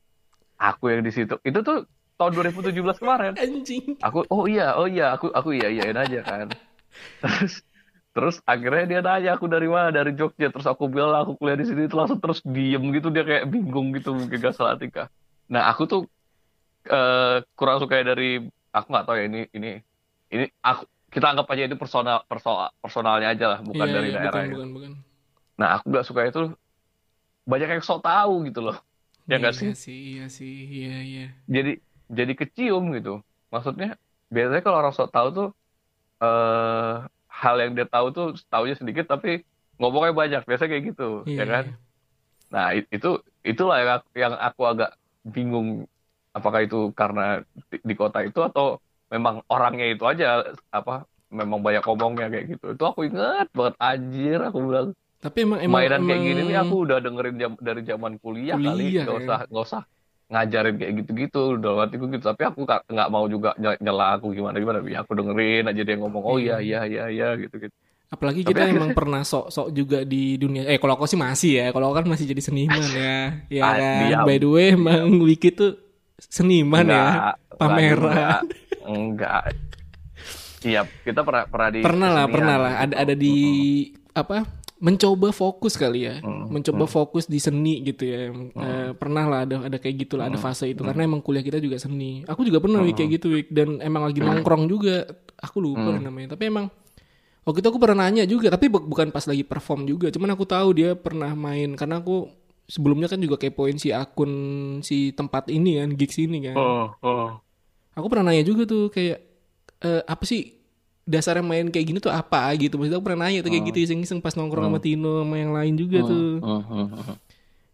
[0.55, 3.95] aku yang di situ itu tuh tahun 2017 kemarin Anjing.
[3.99, 6.47] aku oh iya oh iya aku aku iya iyain aja kan
[7.23, 7.63] terus
[8.09, 11.65] terus akhirnya dia nanya aku dari mana dari Jogja terus aku bilang aku kuliah di
[11.69, 15.07] sini terus langsung terus diem gitu dia kayak bingung gitu mungkin gak salah tika
[15.45, 16.01] nah aku tuh
[16.89, 18.41] eh, kurang suka ya dari
[18.73, 19.71] aku nggak tahu ya ini ini
[20.29, 24.15] ini aku kita anggap aja itu personal personal personalnya aja lah bukan Iya, dari iya,
[24.17, 24.53] daerah bukan, ya.
[24.53, 24.91] bukan, bukan.
[25.57, 26.41] nah aku nggak suka itu
[27.49, 28.77] banyak yang sok tahu gitu loh
[29.25, 31.25] ya nggak sih Iya sih, iya sih, iya iya.
[31.45, 31.71] jadi
[32.09, 33.21] jadi kecium gitu.
[33.53, 33.97] Maksudnya
[34.33, 35.47] biasanya kalau orang sok tahu tuh
[36.21, 36.95] eh
[37.43, 39.29] hal yang dia tahu tuh taunya sedikit tapi
[39.79, 40.41] ngomongnya banyak.
[40.49, 41.63] Biasanya kayak gitu, Iya, ya kan?
[41.67, 41.75] iya.
[42.53, 43.09] Nah, it- itu
[43.45, 44.89] itulah yang aku, yang aku agak
[45.35, 45.67] bingung
[46.37, 47.21] apakah itu karena
[47.71, 48.65] di, di kota itu atau
[49.13, 50.25] memang orangnya itu aja
[50.69, 52.65] apa memang banyak ngomongnya kayak gitu.
[52.75, 54.87] Itu aku inget banget anjir aku bilang
[55.19, 58.57] Tapi emang emang mainan kayak emang- gini nih aku udah dengerin jam- dari zaman kuliah,
[58.57, 59.21] kali Kuliah, nggak ya.
[59.27, 59.81] usah nggak usah
[60.29, 64.61] ngajarin kayak gitu-gitu udah hatiku gitu tapi aku nggak mau juga ny- nyela aku gimana
[64.61, 67.75] gimana ya aku dengerin aja dia ngomong oh iya iya iya iya gitu gitu
[68.09, 70.65] Apalagi kita Tapi emang pernah sok-sok juga di dunia.
[70.65, 71.65] Eh kalau aku sih masih ya.
[71.69, 73.17] Kalau aku kan masih jadi seniman ya.
[73.53, 73.99] Ya Ah, kan.
[74.01, 74.25] diam.
[74.25, 75.77] By the way emang Wiki tuh
[76.17, 76.89] seniman ya.
[76.89, 78.01] Enggak, enggak Pameran.
[78.01, 78.25] juga.
[78.81, 79.43] Enggak.
[80.65, 82.73] Iya, kita pernah pernah di Pernah lah, pernah lah.
[82.81, 83.35] Ada ada di
[84.11, 84.35] apa?
[84.79, 86.23] Mencoba fokus kali ya.
[86.47, 88.31] Mencoba fokus di seni gitu ya.
[88.31, 91.59] Eh, pernah lah ada ada kayak gitu lah, ada fase itu karena emang kuliah kita
[91.59, 92.23] juga seni.
[92.23, 93.47] Aku juga pernah Wik, kayak gitu Wik.
[93.49, 95.03] dan emang lagi nongkrong juga.
[95.37, 96.27] Aku lupa deh namanya.
[96.33, 96.71] Tapi emang
[97.43, 100.07] waktu itu aku pernah nanya juga, tapi bu- bukan pas lagi perform juga.
[100.09, 102.31] Cuman aku tahu dia pernah main karena aku
[102.63, 104.31] sebelumnya kan juga kepoin si akun
[104.79, 106.55] si tempat ini kan, gigs ini kan.
[106.55, 107.29] Oh, oh.
[107.95, 109.17] Aku pernah nanya juga tuh kayak
[109.81, 110.58] eh, apa sih
[111.09, 112.77] dasarnya main kayak gini tuh apa gitu.
[112.77, 115.73] Maksudnya aku pernah nanya tuh kayak gitu iseng-iseng pas nongkrong sama Tino sama yang lain
[115.73, 116.37] juga tuh.
[116.37, 117.15] Hmm, hmm, hmm.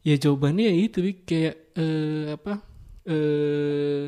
[0.07, 2.53] Ya jawabannya ya itu kayak eh, apa
[3.05, 4.03] eh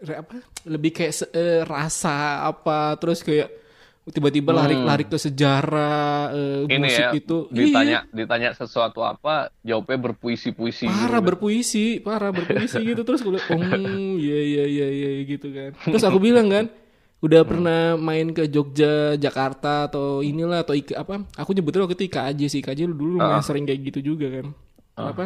[0.00, 0.32] re- apa
[0.64, 3.60] lebih kayak eh, rasa apa terus kayak
[4.10, 7.54] tiba-tiba lari-lari ke sejarah eh, Ini musik ya, itu Iya.
[7.54, 10.88] ditanya ditanya sesuatu apa, jawabnya berpuisi-puisi.
[10.88, 11.26] parah gitu.
[11.30, 16.02] berpuisi parah berpuisi gitu terus gue bilang, oh iya iya iya iya gitu kan terus
[16.02, 16.66] aku bilang kan
[17.20, 21.20] udah pernah main ke Jogja Jakarta atau inilah atau Ika, apa?
[21.36, 24.46] Aku nyebutnya waktu itu IKJ sih IKJ lu dulu lumayan sering kayak gitu juga kan.
[24.96, 25.24] Apa?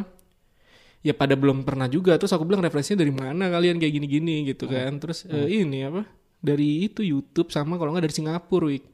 [1.05, 2.17] Ya pada belum pernah juga.
[2.19, 3.79] Terus aku bilang referensinya dari mana kalian?
[3.79, 4.99] Kayak gini-gini gitu kan.
[4.99, 6.03] Terus eh, ini apa?
[6.43, 8.85] Dari itu YouTube sama kalau nggak dari Singapura Wik.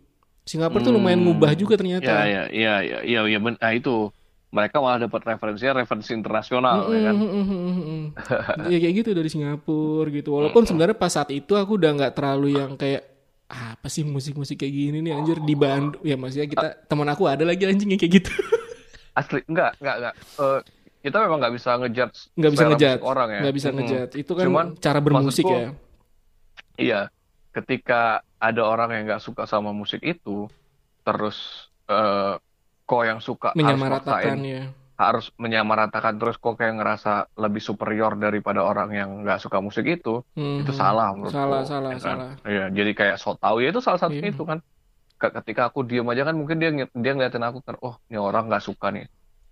[0.44, 2.04] Singapura tuh lumayan ngubah juga ternyata.
[2.04, 4.10] Ya, ya, iya, iya, iya, iya, ben- nah itu
[4.50, 7.14] mereka malah dapat referensinya referensi internasional, ya kan?
[8.66, 10.34] ya kayak gitu dari Singapura gitu.
[10.34, 13.06] Walaupun sebenarnya pas saat itu aku udah nggak terlalu yang kayak
[13.50, 16.02] apa sih musik-musik kayak gini nih anjir di Bandung.
[16.02, 18.30] Ya maksudnya kita teman aku ada lagi anjing yang kayak gitu.
[19.18, 20.14] Asli, enggak, enggak, enggak.
[20.18, 20.60] Eh,
[21.00, 23.40] kita memang nggak bisa ngejudge Nggak bisa musik orang ya.
[23.46, 23.78] Nggak bisa Mm-mm.
[23.78, 24.08] ngejat.
[24.18, 25.70] Itu kan Cuman, cara bermusik maksudku, ya.
[26.74, 27.00] Iya,
[27.54, 30.50] ketika ada orang yang nggak suka sama musik itu,
[31.06, 32.34] terus eh
[32.90, 34.64] kok yang suka harus Menyamaratakan maksain, ya.
[34.98, 40.26] harus menyamaratakan terus kok kayak ngerasa lebih superior daripada orang yang nggak suka musik itu,
[40.34, 40.66] Mhm.
[40.66, 41.38] itu salah menurutku.
[41.38, 42.02] Salah, salah, ya kan?
[42.02, 42.30] salah.
[42.42, 44.34] Iya, jadi kayak sok tahu ya itu salah satunya Iya.
[44.34, 44.58] itu kan.
[45.14, 48.50] Ke- Ketika aku diem aja kan mungkin dia dia ngeliatin aku kan, oh ini orang
[48.50, 49.06] nggak suka nih.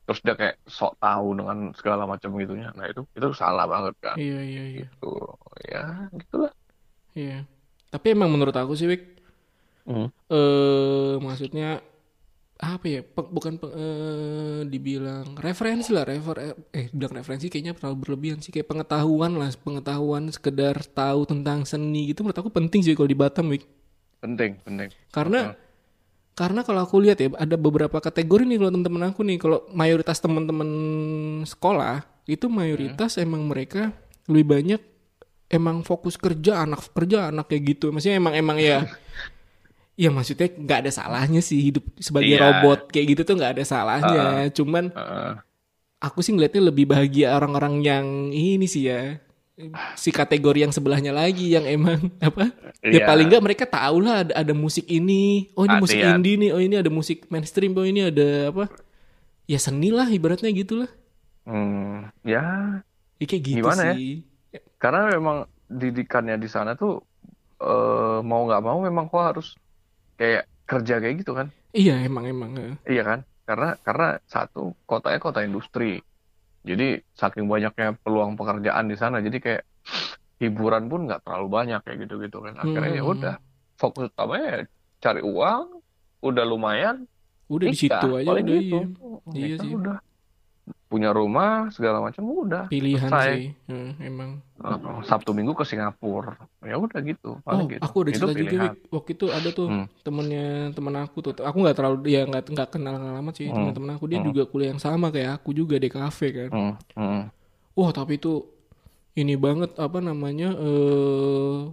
[0.05, 2.73] Terus dia kayak sok tahu dengan segala macam gitunya.
[2.73, 4.17] Nah itu itu salah banget kan.
[4.17, 4.87] Iya iya iya.
[4.99, 6.53] Tuh, ya gitulah.
[7.13, 7.45] Iya.
[7.89, 9.03] Tapi emang menurut aku sih Wik,
[9.85, 10.09] Hmm.
[10.29, 11.81] eh maksudnya
[12.59, 13.01] apa ya?
[13.07, 18.51] Pe- bukan pe- eh, dibilang referensi lah refer eh bilang referensi kayaknya terlalu berlebihan sih.
[18.51, 23.15] Kayak pengetahuan lah pengetahuan sekedar tahu tentang seni gitu menurut aku penting sih kalau di
[23.15, 23.63] Batam Wik.
[24.19, 24.91] Penting, penting.
[25.15, 25.55] karena
[26.35, 29.39] karena kalau aku lihat ya ada beberapa kategori nih kalau teman-teman aku nih.
[29.39, 30.71] Kalau mayoritas teman-teman
[31.47, 33.95] sekolah itu mayoritas emang mereka
[34.27, 34.81] lebih banyak
[35.49, 37.95] emang fokus kerja anak kerja anak kayak gitu.
[37.95, 38.83] Maksudnya emang emang ya
[39.99, 42.43] ya maksudnya nggak ada salahnya sih hidup sebagai Iya.
[42.45, 44.23] robot kayak gitu tuh nggak ada salahnya.
[44.57, 45.33] Cuman Heeh.
[45.99, 49.19] aku sih ngeliatnya lebih bahagia orang-orang yang ini sih ya
[49.99, 52.55] si kategori yang sebelahnya lagi yang emang apa?
[52.87, 53.07] Ya Iya.
[53.11, 55.51] paling nggak mereka tahu lah ada, ada musik ini.
[55.59, 56.51] Oh ini Ada, musik indie nih.
[56.55, 57.75] Oh ini ada musik mainstream.
[57.75, 58.65] Oh ini ada apa?
[59.51, 60.91] Ya seni lah ibaratnya gitu lah
[61.49, 62.45] Hmm, ya,
[63.19, 63.95] ya kayak gitu Gimana ya?
[63.97, 64.21] sih.
[64.79, 65.37] Karena memang
[65.69, 67.01] didikannya di sana tuh
[67.61, 69.49] eh, mau nggak mau memang kok harus
[70.19, 71.49] kayak kerja kayak gitu kan?
[71.73, 72.75] iya emang emang eh.
[72.85, 73.19] Iya kan?
[73.49, 76.03] Karena karena satu kotanya kota industri.
[76.69, 79.63] Jadi saking banyaknya peluang pekerjaan di sana, jadi kayak
[80.43, 82.55] hiburan pun nggak terlalu banyak kayak gitu-gitu kan.
[82.61, 83.15] Akhirnya ya Hmm.
[83.17, 83.35] udah
[83.79, 84.61] fokus utamanya ya
[84.99, 85.65] cari uang,
[86.21, 86.97] udah lumayan,
[87.49, 88.77] udah di situ aja paling udah gitu.
[89.33, 89.71] iya Iya sih.
[89.73, 89.97] udah
[90.89, 93.29] punya rumah segala macam udah pilihan selesai.
[93.29, 96.35] sih Eh, emang Uh, Sabtu Minggu ke Singapura,
[96.67, 97.79] ya udah gitu, Oh, paling gitu.
[97.79, 99.87] aku Itu cerita juga waktu itu ada tuh Hmm.
[100.03, 101.33] temennya temen aku tuh.
[101.39, 103.55] Aku nggak terlalu ya nggak nggak kenal lama sih Hmm.
[103.55, 104.27] teman-teman aku dia Hmm.
[104.35, 106.51] juga kuliah yang sama kayak aku juga di kafe kan.
[106.51, 107.23] Hmm, hmm.
[107.79, 108.51] Wah tapi itu
[109.15, 111.71] ini banget apa namanya eh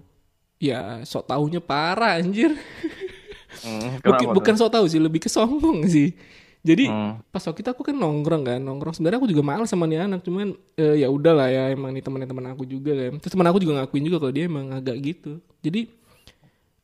[0.61, 2.53] ya sok taunya parah anjir.
[3.66, 6.13] Hmm, Bukan, bukan sok tahu sih lebih ke sombong sih.
[6.66, 8.97] Jadi Hmm, pas waktu itu aku kan nongkrong kan nongkrong.
[8.97, 12.57] Sebenarnya aku juga males sama nih anak cuman eh, ya udahlah ya emang nih teman-teman
[12.57, 13.22] aku juga kan.
[13.22, 15.38] Terus teman aku juga ngakuin juga kalau dia emang agak gitu.
[15.61, 15.86] Jadi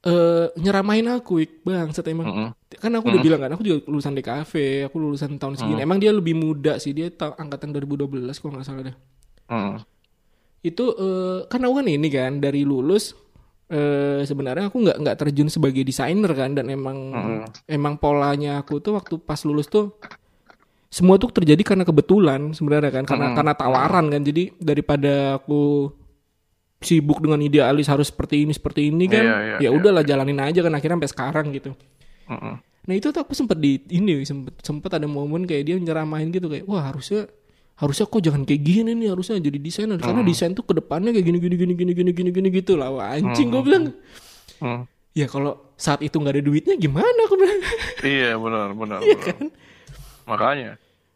[0.02, 2.28] eh nyeramain aku bang emang.
[2.30, 4.54] Hmm, kan aku udah bilang kan aku juga lulusan DKV
[4.88, 5.82] aku lulusan tahun segini.
[5.82, 8.98] Emang dia lebih muda sih dia ta- angkatan 2012 kalau nggak salah dah
[9.52, 9.76] hmm.
[10.64, 13.18] itu eh, kan aku kan ini kan dari lulus
[13.72, 17.40] eh sebenarnya aku nggak nggak terjun sebagai desainer kan dan emang Mm-mm.
[17.72, 19.96] emang polanya aku tuh waktu pas lulus tuh
[20.92, 23.38] semua tuh terjadi karena kebetulan sebenarnya kan karena Mm-mm.
[23.40, 25.88] karena tawaran kan jadi daripada aku
[26.84, 30.42] sibuk dengan idealis harus seperti ini seperti ini kan Iya, iya, ya iya, udahlah jalanin
[30.44, 31.72] aja kan akhirnya sampai sekarang gitu
[32.28, 32.56] Mm-mm.
[32.82, 36.50] Nah itu tuh aku sempet di ini sempet sempet ada momen kayak dia nyeramahin gitu
[36.50, 37.30] kayak wah harusnya
[37.82, 41.26] harusnya kok jangan kayak gini nih harusnya jadi desainer karena desain tuh ke depannya kayak
[41.26, 43.84] gini gini gini gini gini gini gini gitu lah Wah, anjing gue bilang
[44.56, 44.86] Hmm.
[45.12, 47.58] ya kalau saat itu nggak ada duitnya gimana aku bilang
[48.08, 49.00] Iya benar benar.
[49.00, 49.26] Iya benar.
[49.28, 49.42] kan
[50.24, 50.72] Makanya.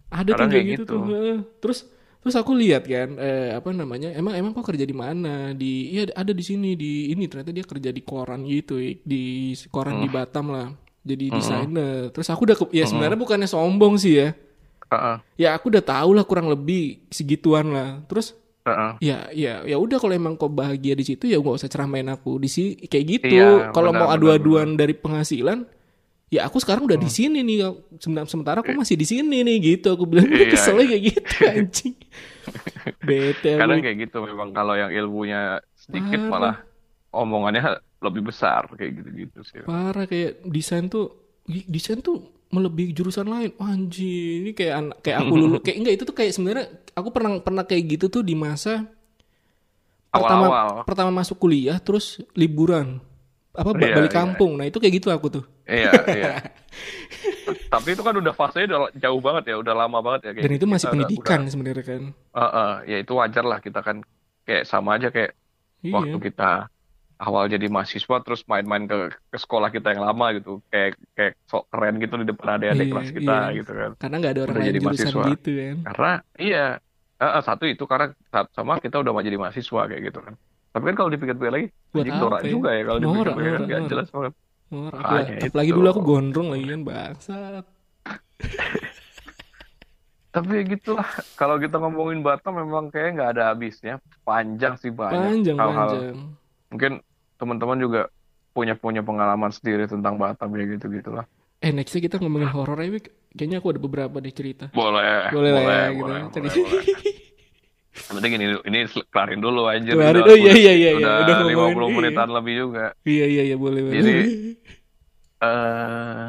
[0.07, 0.95] ada tuh kayak gitu, gitu.
[0.97, 1.79] tuh terus
[2.19, 6.09] terus aku lihat kan eh, apa namanya emang emang kok kerja di mana di iya
[6.09, 9.23] ada di sini di ini ternyata dia kerja di koran gitu di
[9.67, 10.03] koran Hmm.
[10.03, 10.67] di Batam lah
[10.99, 14.33] jadi desainer terus aku udah ke- ya sebenarnya bukannya sombong sih ya
[14.85, 15.15] Heeh.
[15.37, 18.91] ya aku udah tahu lah kurang lebih segituan lah terus Heeh.
[18.99, 22.37] ya ya ya udah kalau emang kau bahagia di situ ya gak usah ceramain aku
[22.37, 25.65] di sini kayak gitu Iya, kalau mau adu-aduan dari penghasilan
[26.29, 27.61] ya aku sekarang udah di sini nih
[28.01, 30.89] sementara sementara aku masih di sini nih gitu aku bilang Iya, keselnya iya.
[30.89, 31.95] kayak gitu anjing
[33.01, 33.51] bete.
[33.57, 36.29] Kadang kayak gitu memang kalau yang ilmunya sedikit Parah.
[36.29, 36.55] malah
[37.13, 39.61] omongannya lebih besar kayak gitu-gitu sih.
[39.65, 41.15] parah kayak desain tuh
[41.47, 45.93] desain tuh melebihi jurusan lain Wah, anjing ini kayak anak kayak aku lulu kayak enggak
[45.95, 48.85] itu tuh kayak sebenarnya aku pernah pernah kayak gitu tuh di masa
[50.07, 50.83] pertama Awal-awal.
[50.83, 53.03] pertama masuk kuliah terus liburan
[53.51, 54.17] apa Iya, balik iya.
[54.17, 56.33] kampung nah itu kayak gitu aku tuh Iya, iya.
[57.73, 60.31] Tapi itu kan udah fasenya udah jauh banget ya, udah lama banget ya.
[60.31, 63.79] kayak dan itu masih udah- pendidikan sebenarnya kan Eh, eh, ya itu wajar lah kita
[63.79, 63.97] kan
[64.43, 65.33] kayak sama aja kayak
[65.81, 66.69] iya waktu kita
[67.21, 68.97] awal jadi mahasiswa terus main-main ke,
[69.31, 72.91] ke sekolah kita yang lama gitu, kayak kayak sok keren gitu di depan adik-adik Iya,
[72.91, 73.57] kelas kita iya.
[73.59, 73.91] gitu kan.
[74.01, 75.23] karena nggak ada orang Udah lain jadi mahasiswa.
[75.35, 76.63] gitu kan Karena iya,
[77.23, 80.33] eh, satu itu karena sa- sama kita udah mau jadi mahasiswa kayak gitu kan.
[80.75, 82.51] Tapi kan kalau dipikir-pikir lagi, Buat norak ya?
[82.51, 84.33] juga ya kalau dipikir-pikir kan nggak jelas banget.
[84.73, 87.63] Oh, Makanya apalagi, dulu aku gondrong lagi kan bangsat
[90.35, 91.07] Tapi ya gitulah,
[91.39, 93.93] kalau kita ngomongin Batam memang kayak nggak ada habisnya,
[94.27, 95.89] panjang sih banyak panjang hal-hal.
[95.95, 96.17] panjang
[96.75, 96.99] Mungkin
[97.39, 98.01] teman-teman juga
[98.51, 101.23] punya punya pengalaman sendiri tentang Batam ya gitu gitulah.
[101.63, 102.99] eh nextnya kita ngomongin horor ya
[103.31, 106.83] kayaknya aku ada beberapa deh cerita Boleh, boleh lah ya gitu boleh, boleh, boleh.
[107.95, 109.63] Yang penting ini ini kelarin dulu.
[109.65, 110.19] Kelarin.
[110.19, 110.91] Udah- Oh, iya, iya, iya, iya.
[110.99, 111.95] Udah, Udah ngomongin, 50 iya.
[111.95, 112.85] menitan lebih juga.
[113.07, 114.11] iya iya iya boleh boleh Jadi,
[115.47, 116.27] eh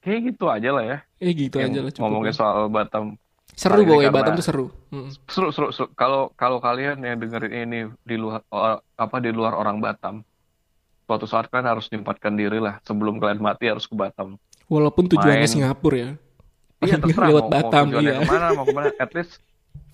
[0.00, 0.98] kayak gitu aja lah ya.
[1.20, 2.38] eh gitu Yang aja lah ngomongin lah.
[2.40, 3.04] soal Batam.
[3.54, 5.10] Seru karena- Batam tuh seru Mm.
[5.26, 5.68] Seru, seru.
[5.92, 10.22] Kalau kalau kalian yang dengerin ini di luar or- apa di luar orang Batam,
[11.04, 14.38] suatu saat kan harus nyempatkan diri lah sebelum kalian mati harus ke Batam.
[14.64, 15.50] walaupun tujuannya Main.
[15.50, 16.10] Singapura ya
[16.80, 18.88] Iya terserah lewat mau, Batam mau tujuannya iya ke mana mau ke mana.
[18.98, 19.32] At least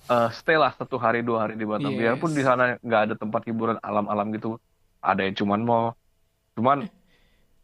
[0.05, 1.89] eh, stay lah satu hari dua hari di Batam.
[1.89, 1.99] Yes.
[1.99, 4.55] Biarpun di sana nggak ada tempat hiburan alam-alam gitu,
[4.99, 5.83] ada yang cuman mau,
[6.53, 6.87] cuman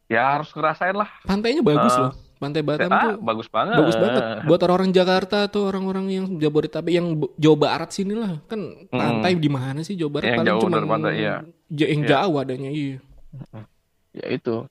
[0.05, 1.07] ya harus ngerasain lah.
[1.21, 3.75] pantainya bagus Eh, loh pantai Batam ah, tuh bagus banget.
[3.81, 4.21] bagus banget.
[4.45, 8.39] buat orang-orang Jakarta atau orang-orang yang Jabodetabek yang Jawa Barat sini lah.
[8.45, 10.25] Kan pantai di mana sih Jawa Barat?
[10.29, 11.35] Yang paling jauh cuma pantai, iya.
[11.73, 12.09] yang Iya.
[12.09, 12.97] jauh adanya iya.
[14.13, 14.65] Ya itu.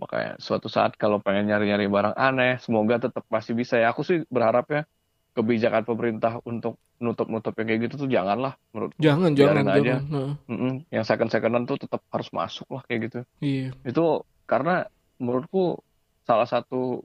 [0.00, 3.92] Makanya suatu saat kalau pengen nyari-nyari barang aneh semoga tetap masih bisa ya.
[3.92, 4.88] Aku sih berharapnya
[5.36, 9.80] kebijakan pemerintah untuk nutup-nutup yang kayak gitu tuh janganlah menurut jangan jangan aja.
[9.80, 10.04] jangan.
[10.12, 10.72] Nah, Mm-mm.
[10.92, 13.18] yang second secondan tuh tetap harus masuk lah kayak gitu.
[13.40, 13.72] Iya.
[13.88, 14.84] Itu karena
[15.16, 15.80] menurutku
[16.28, 17.04] salah satu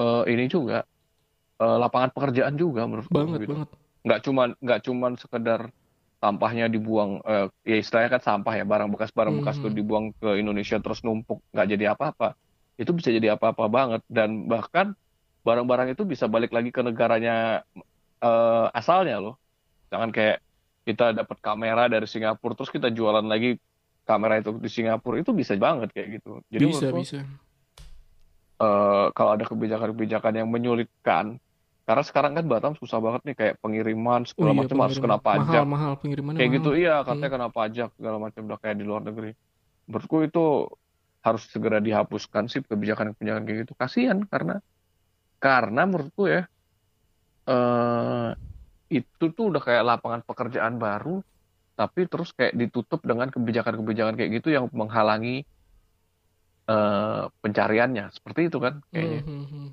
[0.00, 0.88] eh, ini juga
[1.60, 3.52] eh, lapangan pekerjaan juga menurutku banget gitu.
[3.52, 3.68] banget.
[4.00, 5.60] Nggak cuman nggak cuman sekedar
[6.20, 9.64] sampahnya dibuang eh, ya istilahnya kan sampah ya barang bekas barang bekas Hmm.
[9.68, 12.32] tuh dibuang ke Indonesia terus numpuk nggak jadi apa-apa.
[12.80, 14.00] Itu bisa jadi apa-apa banget.
[14.08, 14.96] Dan bahkan
[15.44, 17.64] barang-barang itu bisa balik lagi ke negaranya
[18.20, 19.34] eh, asalnya loh.
[19.92, 20.40] Jangan kayak
[20.84, 23.60] kita dapat kamera dari Singapura terus kita jualan lagi
[24.08, 26.40] kamera itu di Singapura itu bisa banget kayak gitu.
[26.48, 27.20] Jadi bisa bisa
[28.60, 31.40] eh, kalau ada kebijakan-kebijakan yang menyulitkan.
[31.88, 35.18] Karena sekarang kan Batam susah banget nih kayak pengiriman Oh segala iya, macam harus kena
[35.18, 35.64] pajak.
[35.64, 36.58] Mahal mahal pengirimannya kayak mahal.
[36.62, 39.30] gitu iya katanya kena pajak segala macam udah kayak di luar negeri.
[39.90, 40.44] Menurutku itu
[41.20, 43.72] harus segera dihapuskan sih kebijakan-kebijakan kayak gitu.
[43.74, 44.62] Kasihan karena
[45.42, 46.46] karena menurutku ya
[47.50, 48.30] eh
[48.90, 51.22] itu tuh udah kayak lapangan pekerjaan baru
[51.74, 55.48] tapi terus kayak ditutup dengan kebijakan-kebijakan kayak gitu yang menghalangi
[56.70, 58.04] eh pencariannya.
[58.14, 59.20] Seperti itu kan kayaknya.
[59.26, 59.68] Hmm, hmm,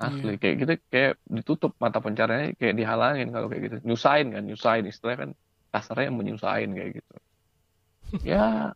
[0.00, 3.76] asli kayak gitu kayak ditutup mata pencariannya kayak dihalangin kalau kayak gitu.
[3.84, 4.84] Nyusahin kan nyusahin.
[4.88, 5.30] Istilahnya kan
[5.74, 7.14] kasarnya menyusahin kayak gitu.
[8.26, 8.74] Ya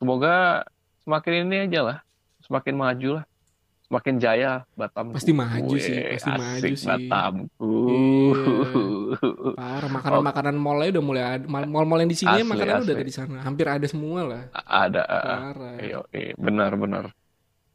[0.00, 0.64] semoga
[1.04, 1.98] semakin ini aja lah.
[2.42, 3.24] Semakin maju lah
[3.92, 5.12] semakin jaya Batam.
[5.12, 6.88] Pasti maju sih, pasti maju sih.
[6.88, 7.76] Batamku
[9.60, 12.88] Parah makanan makanan mallnya udah mulai ada mal mal yang di sini Asli, makanan udah
[12.88, 12.96] asli.
[12.96, 13.38] ada di sana.
[13.44, 14.42] Hampir ada semua lah.
[14.64, 15.76] Ada parah.
[15.76, 17.12] Iya, iya, benar-benar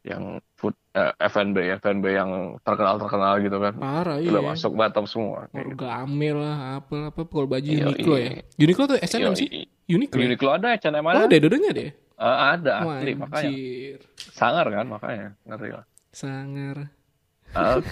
[0.02, 3.74] yang food eh, F&B F&B yang terkenal-terkenal gitu kan.
[3.78, 4.50] Parah udah iya.
[4.50, 5.86] masuk Batam semua kayak gitu.
[5.86, 8.42] Orgamil lah apa apa kalau baju Iya, Uniqlo iya.
[8.42, 9.06] ya Uniqlo tuh Iya,
[9.38, 9.46] sih?
[9.46, 9.94] iya.
[9.94, 10.26] Uniqlo ya?
[10.34, 11.30] Uniqlo ada H&M oh ada.
[11.30, 11.90] ada dua-duanya deh?
[12.18, 13.50] Eh, ada Wah, asli makanya
[14.34, 15.28] sangar kan makanya.
[15.46, 16.90] Ngerti lah Sangar.
[17.54, 17.84] Oke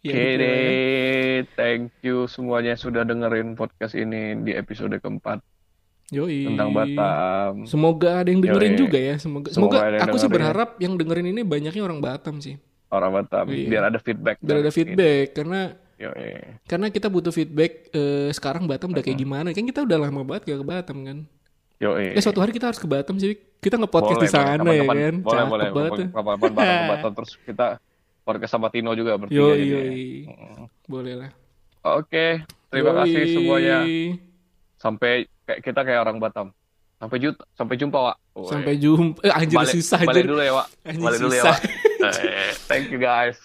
[0.00, 0.36] Ya, lah ya.
[0.40, 5.44] deh, thank you semuanya sudah dengerin podcast ini di episode keempat
[6.08, 6.48] Yoi.
[6.48, 7.68] tentang Batam.
[7.68, 8.80] Semoga ada yang dengerin Yoi.
[8.80, 9.14] juga ya.
[9.14, 10.32] Semoga, Semoga semoga ada aku sih dengerin.
[10.34, 12.56] berharap yang dengerin ini banyaknya orang Batam sih.
[12.88, 13.68] Orang Batam, Iya.
[13.68, 14.40] biar ada feedback.
[14.40, 15.88] Biar ada dari feedback karena ini.
[16.00, 16.32] Yoi.
[16.64, 19.52] karena kita butuh feedback eh, sekarang Batam udah kayak gimana.
[19.52, 21.18] Kan kita udah lama banget gak ke Batam kan.
[21.80, 22.12] Yoi.
[22.12, 23.40] Eh suatu hari kita harus ke Batam sih.
[23.60, 25.14] Kita nge-podcast di sana ya kan.
[25.20, 25.68] Boleh, Cakep boleh.
[25.72, 25.98] banget.
[26.12, 27.66] Kapan-kapan bareng ke Batam terus kita
[28.20, 29.40] podcast sama Tino juga bertiga.
[29.40, 29.68] Yoi, jadi.
[29.72, 30.04] yoi.
[30.84, 31.30] Boleh lah.
[31.96, 32.98] Oke, terima Yoi.
[33.00, 33.78] kasih semuanya.
[34.76, 35.12] Sampai
[35.48, 36.46] kayak kita kayak orang Batam.
[37.00, 38.16] Sampai jumpa, sampai jumpa, Wak.
[38.44, 39.18] Sampai jumpa.
[39.24, 40.66] Eh, anjir balik, susah balik dulu ya, Wak.
[40.84, 41.44] Anjir, Balik dulu ya.
[41.48, 41.60] Wak.
[42.00, 43.40] Eh, Thank you guys.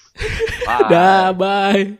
[0.68, 0.88] Bye.
[0.92, 1.96] Dah, bye.